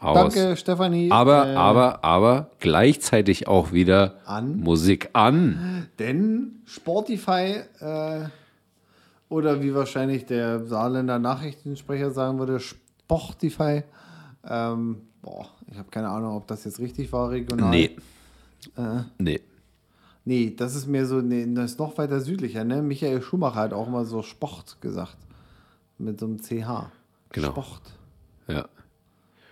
[0.00, 0.14] Aus.
[0.34, 1.10] Danke, Stefanie.
[1.10, 4.58] Aber, Äh, aber, aber gleichzeitig auch wieder An?
[4.58, 5.88] Musik an.
[5.98, 8.24] Denn Spotify äh,
[9.30, 13.82] oder wie wahrscheinlich der Saarländer Nachrichtensprecher sagen würde, Spotify.
[14.46, 17.70] Ähm, boah, ich habe keine Ahnung, ob das jetzt richtig war regional.
[17.70, 17.96] Nee.
[18.76, 19.02] Äh.
[19.18, 19.40] Nee.
[20.24, 22.80] Nee, das ist mehr so, nee, das ist noch weiter südlicher, ne?
[22.82, 25.18] Michael Schumacher hat auch mal so Sport gesagt.
[25.98, 26.90] Mit so einem CH.
[27.30, 27.50] Genau.
[27.50, 27.82] Sport.
[28.48, 28.68] Ja.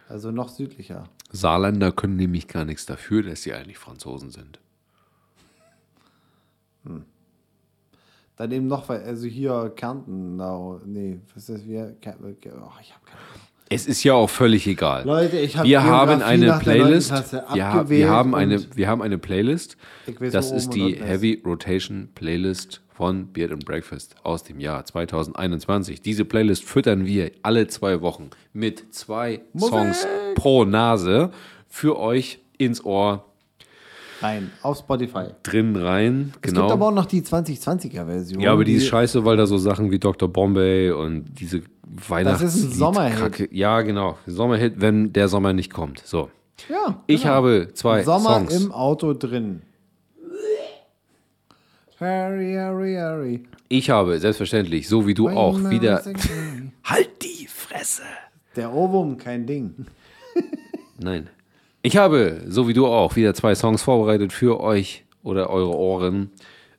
[0.08, 1.04] Also noch südlicher.
[1.30, 4.60] Saarländer können nämlich gar nichts dafür, dass sie eigentlich Franzosen sind.
[8.36, 11.96] Dann eben noch, also hier Kärnten, da, nee, was ist das wir?
[12.04, 13.51] Oh, ich habe keine Ahnung.
[13.74, 15.04] Es ist ja auch völlig egal.
[15.04, 17.08] Leute, ich habe wir haben eine Playlist.
[17.10, 19.76] Klasse Wir, ha abgewählt wir, haben eine, wir haben eine Playlist.
[20.32, 20.94] Das ist die.
[21.02, 26.02] Heavy Rotation Playlist von Beard and Breakfast aus dem Jahr 2021.
[26.02, 31.30] Diese Playlist füttern wir alle zwei Wochen mit zwei Songs pro Nase
[31.68, 33.24] für euch ins Ohr
[34.20, 35.24] Rein, auf Spotify.
[35.42, 36.32] drin rein.
[36.36, 36.60] Es Genau.
[36.62, 38.40] gibt aber auch noch die 2020er Version.
[38.40, 40.28] Ja, aber die ist scheiße, weil da so Sachen wie Dr.
[40.28, 41.62] Bombay und diese
[42.09, 43.53] Weihnachts Das ist ein Sommerhit.
[43.53, 44.16] Ja, genau.
[44.26, 46.01] Sommerhit, wenn der Sommer nicht kommt.
[46.05, 46.30] So.
[46.68, 47.34] Ja, Ich genau.
[47.34, 48.55] habe zwei Sommer Songs.
[48.64, 49.62] im Auto drin.
[52.01, 53.43] Harry, Harry, Harry.
[53.68, 56.01] Ich habe selbstverständlich, so wie du auch, When wieder.
[56.01, 58.03] I sing- Halt die Fresse!
[58.57, 59.86] Der Ohrwurm, kein Ding.
[60.99, 61.28] Nein.
[61.82, 66.30] Ich habe, so wie du auch, wieder zwei Songs vorbereitet für euch oder eure Ohren.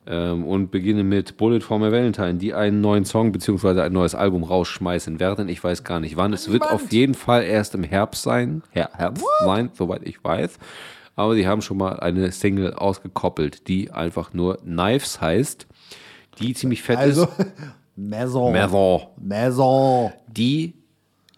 [0.06, 3.80] Ähm, und beginne mit Bullet for My Valentine, die einen neuen Song bzw.
[3.80, 5.48] ein neues Album rausschmeißen werden.
[5.48, 6.32] Ich weiß gar nicht wann.
[6.34, 8.62] Es wird auf jeden Fall erst im Herbst sein.
[8.70, 10.58] Her Herbst sein, soweit ich weiß.
[11.16, 15.66] Aber die haben schon mal eine Single ausgekoppelt, die einfach nur Knives heißt.
[16.38, 17.30] Die ziemlich fett Also, ist.
[17.96, 18.52] Maison.
[18.52, 19.06] Maison.
[19.18, 20.12] Maison.
[20.26, 20.74] Die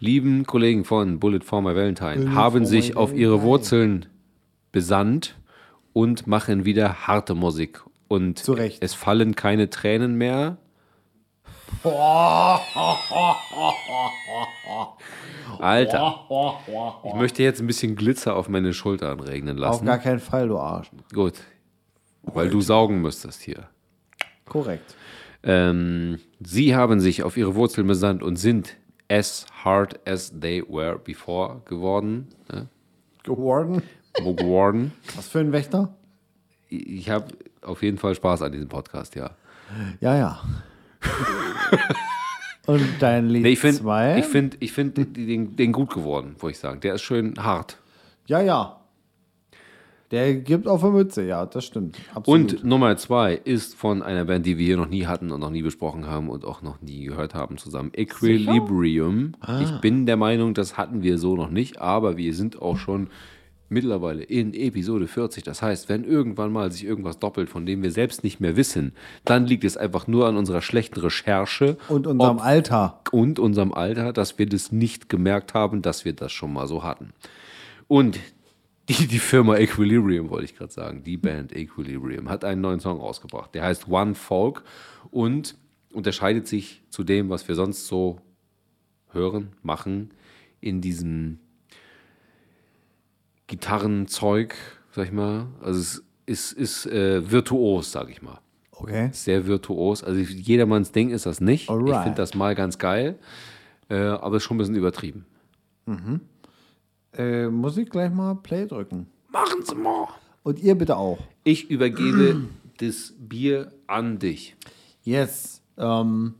[0.00, 3.42] lieben Kollegen von Bullet for My Valentine Bullet haben sich auf ihre.
[3.42, 4.06] Wurzeln
[4.72, 5.36] besandt
[5.92, 7.82] und machen wieder harte Musik.
[8.08, 8.82] Und Zu Recht.
[8.82, 10.58] es fallen keine Tränen mehr.
[15.58, 16.26] Alter,
[17.04, 19.86] ich möchte jetzt ein bisschen Glitzer auf meine Schultern regnen Auf lassen.
[19.86, 20.90] gar keinen Fall, du Arsch.
[21.12, 21.34] Gut,
[22.22, 23.68] weil du saugen müsstest hier.
[24.44, 24.94] Korrekt.
[25.42, 28.76] Ähm, sie haben sich auf ihre Wurzeln besandt und sind
[29.08, 32.28] as hard as they were before geworden.
[32.52, 32.68] Ne?
[33.22, 33.82] Geworden.
[34.14, 34.92] geworden.
[35.14, 35.94] Was für ein Wächter?
[36.68, 37.28] Ich habe
[37.66, 39.30] auf jeden Fall Spaß an diesem Podcast, ja.
[40.00, 40.40] Ja, ja.
[42.66, 44.18] Und dein Lied Nee, ich finde zwei?
[44.18, 46.80] ich find, ich find den, den gut geworden, würde ich sagen.
[46.80, 47.78] Der ist schön hart.
[48.26, 48.80] Ja, ja.
[50.12, 51.96] Der gibt auf der Mütze, ja, das stimmt.
[52.14, 52.54] Absolut.
[52.54, 55.50] Und Nummer zwei ist von einer Band, die wir hier noch nie hatten und noch
[55.50, 57.90] nie besprochen haben und auch noch nie gehört haben zusammen.
[57.92, 59.32] Equilibrium.
[59.40, 59.60] Ah.
[59.60, 63.08] Ich bin der Meinung, das hatten wir so noch nicht, aber wir sind auch schon
[63.68, 65.42] mittlerweile in Episode 40.
[65.42, 68.92] Das heißt, wenn irgendwann mal sich irgendwas doppelt, von dem wir selbst nicht mehr wissen,
[69.24, 73.00] dann liegt es einfach nur an unserer schlechten Recherche Und unserem Alter.
[73.10, 76.82] und unserem Alter, dass wir das nicht gemerkt haben, dass wir das schon mal so
[76.82, 77.12] hatten.
[77.88, 78.18] Und
[78.88, 83.00] die, die Firma Equilibrium, wollte ich gerade sagen, die Band Equilibrium, hat einen neuen Song
[83.00, 83.54] rausgebracht.
[83.54, 84.62] Der heißt One Folk
[85.10, 85.56] und
[85.92, 88.20] unterscheidet sich zu dem, was wir sonst so
[89.12, 90.10] hören, machen,
[90.60, 91.38] in diesem
[93.46, 94.54] Gitarrenzeug,
[94.92, 95.46] sag ich mal.
[95.60, 98.40] Also es ist, ist äh, virtuos, sag ich mal
[98.72, 99.08] Okay.
[99.12, 100.04] sehr virtuos.
[100.04, 101.64] Also jedermanns Ding ist das nicht.
[101.64, 102.02] Ich Alright.
[102.02, 103.18] finde das mal ganz geil,
[103.88, 105.24] äh, aber ist schon ein bisschen übertrieben.
[107.16, 109.06] Äh, muss ich gleich mal Play drücken.
[109.30, 110.08] Machen Sie mal.
[110.42, 111.18] Und ihr bitte auch.
[111.44, 112.44] Ich übergebe
[112.78, 114.56] das Bier an dich.
[115.04, 115.62] Yes.
[115.78, 116.34] Ähm,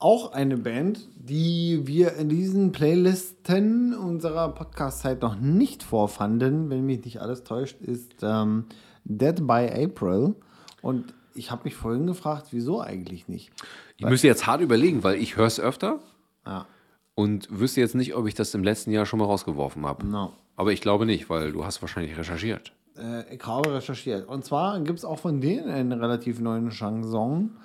[0.00, 7.04] auch eine Band, die wir in diesen Playlisten unserer Podcast-Zeit noch nicht vorfanden, wenn mich
[7.04, 8.64] nicht alles täuscht, ist ähm,
[9.04, 10.34] Dead by April.
[10.82, 13.52] Und ich habe mich vorhin gefragt, wieso eigentlich nicht?
[13.98, 16.00] Ich müsste jetzt hart überlegen, weil ich höre es öfter
[16.46, 16.66] Ja,
[17.14, 20.06] und wüsste jetzt nicht, ob ich das im letzten Jahr schon mal rausgeworfen habe.
[20.06, 20.32] no.
[20.56, 22.74] Aber ich glaube nicht, weil du hast wahrscheinlich recherchiert.
[23.00, 24.28] Äh, ich habe recherchiert.
[24.28, 27.56] Und zwar gibt es auch von denen einen relativ neuen Chanson.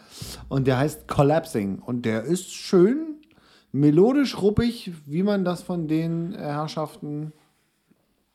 [0.49, 1.79] Und der heißt Collapsing.
[1.79, 3.15] Und der ist schön,
[3.71, 7.33] melodisch ruppig, wie man das von den Herrschaften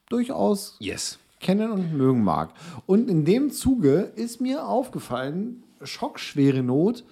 [0.09, 1.19] durchaus Yes.
[1.41, 2.51] kennen und mögen mag.
[2.87, 7.05] Und in dem Zuge ist mir aufgefallen, schockschwere Not.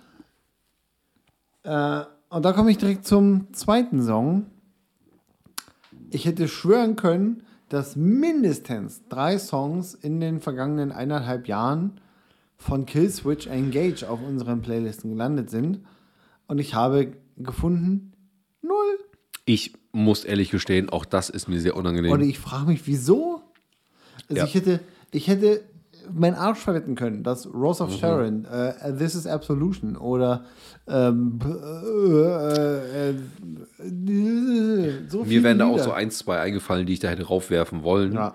[1.63, 4.47] Äh, und da komme ich direkt zum zweiten Song.
[6.11, 12.01] Ich hätte schwören können, dass mindestens drei Songs in den vergangenen eineinhalb Jahren
[12.57, 15.81] von Killswitch Engage auf unseren Playlisten gelandet sind.
[16.47, 18.13] Und ich habe gefunden,
[18.63, 18.99] null.
[19.45, 22.13] Ich muss ehrlich gestehen, auch das ist mir sehr unangenehm.
[22.13, 23.43] Und ich frage mich, wieso?
[24.29, 24.45] Also Ja.
[24.45, 24.81] ich hätte,
[25.13, 25.63] ich hätte
[26.13, 27.89] meinen Arsch verwetten können, dass Rose Mhm.
[27.91, 30.45] of Sharon, äh, This is Absolution oder
[30.89, 33.15] ähm, äh, äh,
[35.09, 38.13] so mir wären da auch so ein, zwei eingefallen, die ich da hätte raufwerfen wollen.
[38.15, 38.35] Ja.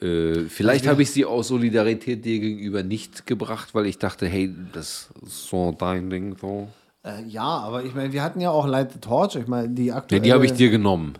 [0.00, 4.54] Äh, vielleicht habe ich sie aus Solidarität dir gegenüber nicht gebracht, weil ich dachte, hey,
[4.72, 6.36] das ist so dein Ding.
[6.40, 6.68] So.
[7.04, 9.36] Äh, ja, aber ich meine, wir hatten ja auch Light the Torch.
[9.36, 10.22] Ich meine, die Ja, aktuelle.
[10.22, 11.14] die habe ich dir genommen.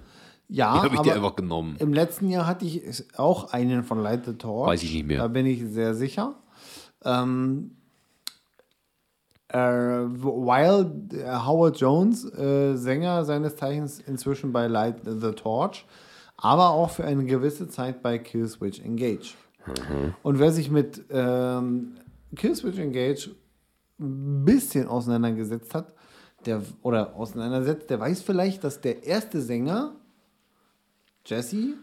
[0.52, 1.76] Ja, Die habe ich dir einfach genommen.
[1.78, 4.68] Im letzten Jahr hatte ich auch einen von Light the Torch.
[4.68, 5.18] Weiß ich nicht mehr.
[5.18, 6.34] Da bin ich sehr sicher.
[7.04, 7.70] Ähm,
[9.48, 15.86] äh, while äh, Howard Jones, äh, Sänger seines Zeichens inzwischen bei Light the Torch,
[16.36, 19.34] aber auch für eine gewisse Zeit bei Killswitch Engage.
[19.66, 20.14] Mhm.
[20.22, 21.94] Und wer sich mit ähm,
[22.36, 23.30] Killswitch Engage
[23.98, 25.94] ein bisschen auseinandergesetzt hat,
[26.44, 29.94] der, oder auseinandersetzt, der weiß vielleicht, dass der erste Sänger
[31.24, 31.74] Jesse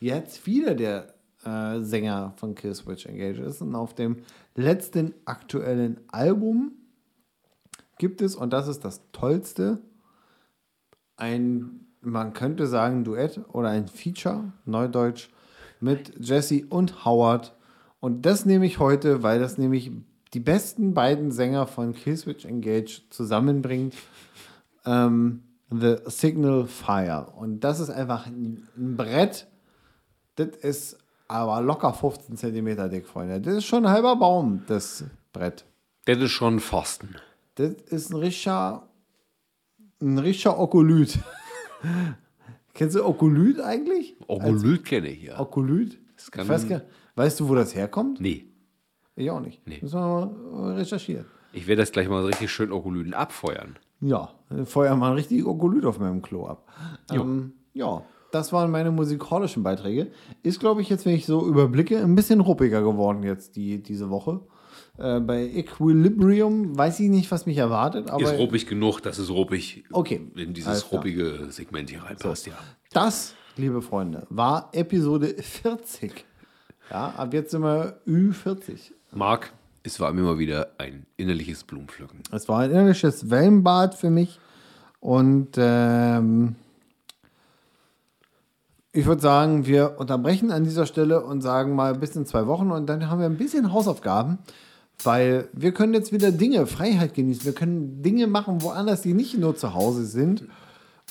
[0.00, 1.14] jetzt wieder der
[1.44, 3.62] äh, Sänger von Killswitch Engage ist.
[3.62, 4.18] Und auf dem
[4.54, 6.72] letzten aktuellen Album
[7.98, 9.78] gibt es, und das ist das Tollste,
[11.16, 15.28] ein, man könnte sagen, Duett oder ein Feature, Neudeutsch,
[15.80, 17.56] mit Jesse und Howard.
[18.00, 19.92] Und das nehme ich heute, weil das nämlich
[20.32, 23.94] die besten beiden Sänger von Killswitch Engage zusammenbringt.
[24.84, 27.26] Ähm, The Signal Fire.
[27.36, 29.46] Und das ist einfach ein, ein Brett.
[30.36, 30.98] Das ist
[31.28, 33.40] aber locker 15 cm dick, Freunde.
[33.40, 35.64] Das ist schon ein halber Baum, das Brett.
[36.04, 37.16] Das ist schon Pfosten.
[37.54, 38.88] Das ist ein richtiger,
[40.02, 41.18] ein richtiger Okolyt.
[42.74, 44.16] Kennst du Okolyt eigentlich?
[44.26, 45.38] Okolyt kenne ich ja.
[45.38, 45.98] Okolyt?
[46.18, 46.82] Ich weiß gar,
[47.14, 48.20] weißt du, wo das herkommt?
[48.20, 48.46] Nee,
[49.14, 49.64] Ich auch nicht.
[49.66, 49.78] Nee.
[49.80, 51.26] Müssen wir mal recherchieren.
[51.52, 53.78] ich werde das gleich mal richtig schön Okolyten abfeuern.
[54.04, 54.30] Ja,
[54.64, 56.66] feuer mal richtig Okolyt auf meinem Klo ab.
[57.10, 60.10] Ähm, ja, das waren meine musikalischen Beiträge.
[60.42, 64.10] Ist, glaube ich, jetzt, wenn ich so überblicke, ein bisschen ruppiger geworden jetzt die, diese
[64.10, 64.40] Woche.
[64.98, 69.30] Äh, bei Equilibrium weiß ich nicht, was mich erwartet, aber ist ruppig genug, dass es
[69.30, 72.54] ruppig Okay, in dieses ruppige Segment hier reinpasst, ja.
[72.92, 76.26] das, liebe Freunde, war Episode 40.
[76.90, 78.92] Ja, ab jetzt sind wir Ü40.
[79.12, 79.52] Marc,
[79.84, 82.20] es war mir mal wieder ein innerliches Blumenpflücken.
[82.32, 84.40] Es war ein innerliches Wellenbad für mich.
[84.98, 86.56] Und ähm,
[88.92, 92.70] ich würde sagen, wir unterbrechen an dieser Stelle und sagen mal bis in zwei Wochen
[92.70, 94.38] und dann haben wir ein bisschen Hausaufgaben,
[95.02, 97.44] weil wir können jetzt wieder Dinge, Freiheit genießen.
[97.44, 100.44] Wir können Dinge machen, woanders, die nicht nur zu Hause sind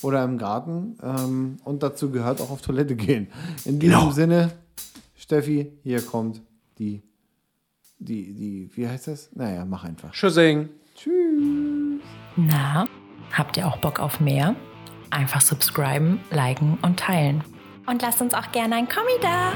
[0.02, 0.98] oder im Garten.
[1.04, 3.28] Ähm, und dazu gehört auch auf Toilette gehen.
[3.66, 4.12] In diesem Genau.
[4.12, 4.52] Sinne,
[5.16, 6.42] Steffi, hier kommt
[6.80, 7.04] die,
[8.04, 9.30] die, die, wie heißt das?
[9.34, 10.12] Naja, mach einfach.
[10.12, 10.70] Tschüssing.
[12.36, 12.88] Na,
[13.32, 14.56] habt ihr auch Bock auf mehr?
[15.10, 17.44] Einfach subscriben, liken und teilen.
[17.86, 19.54] Und lasst uns auch gerne ein Kommi da.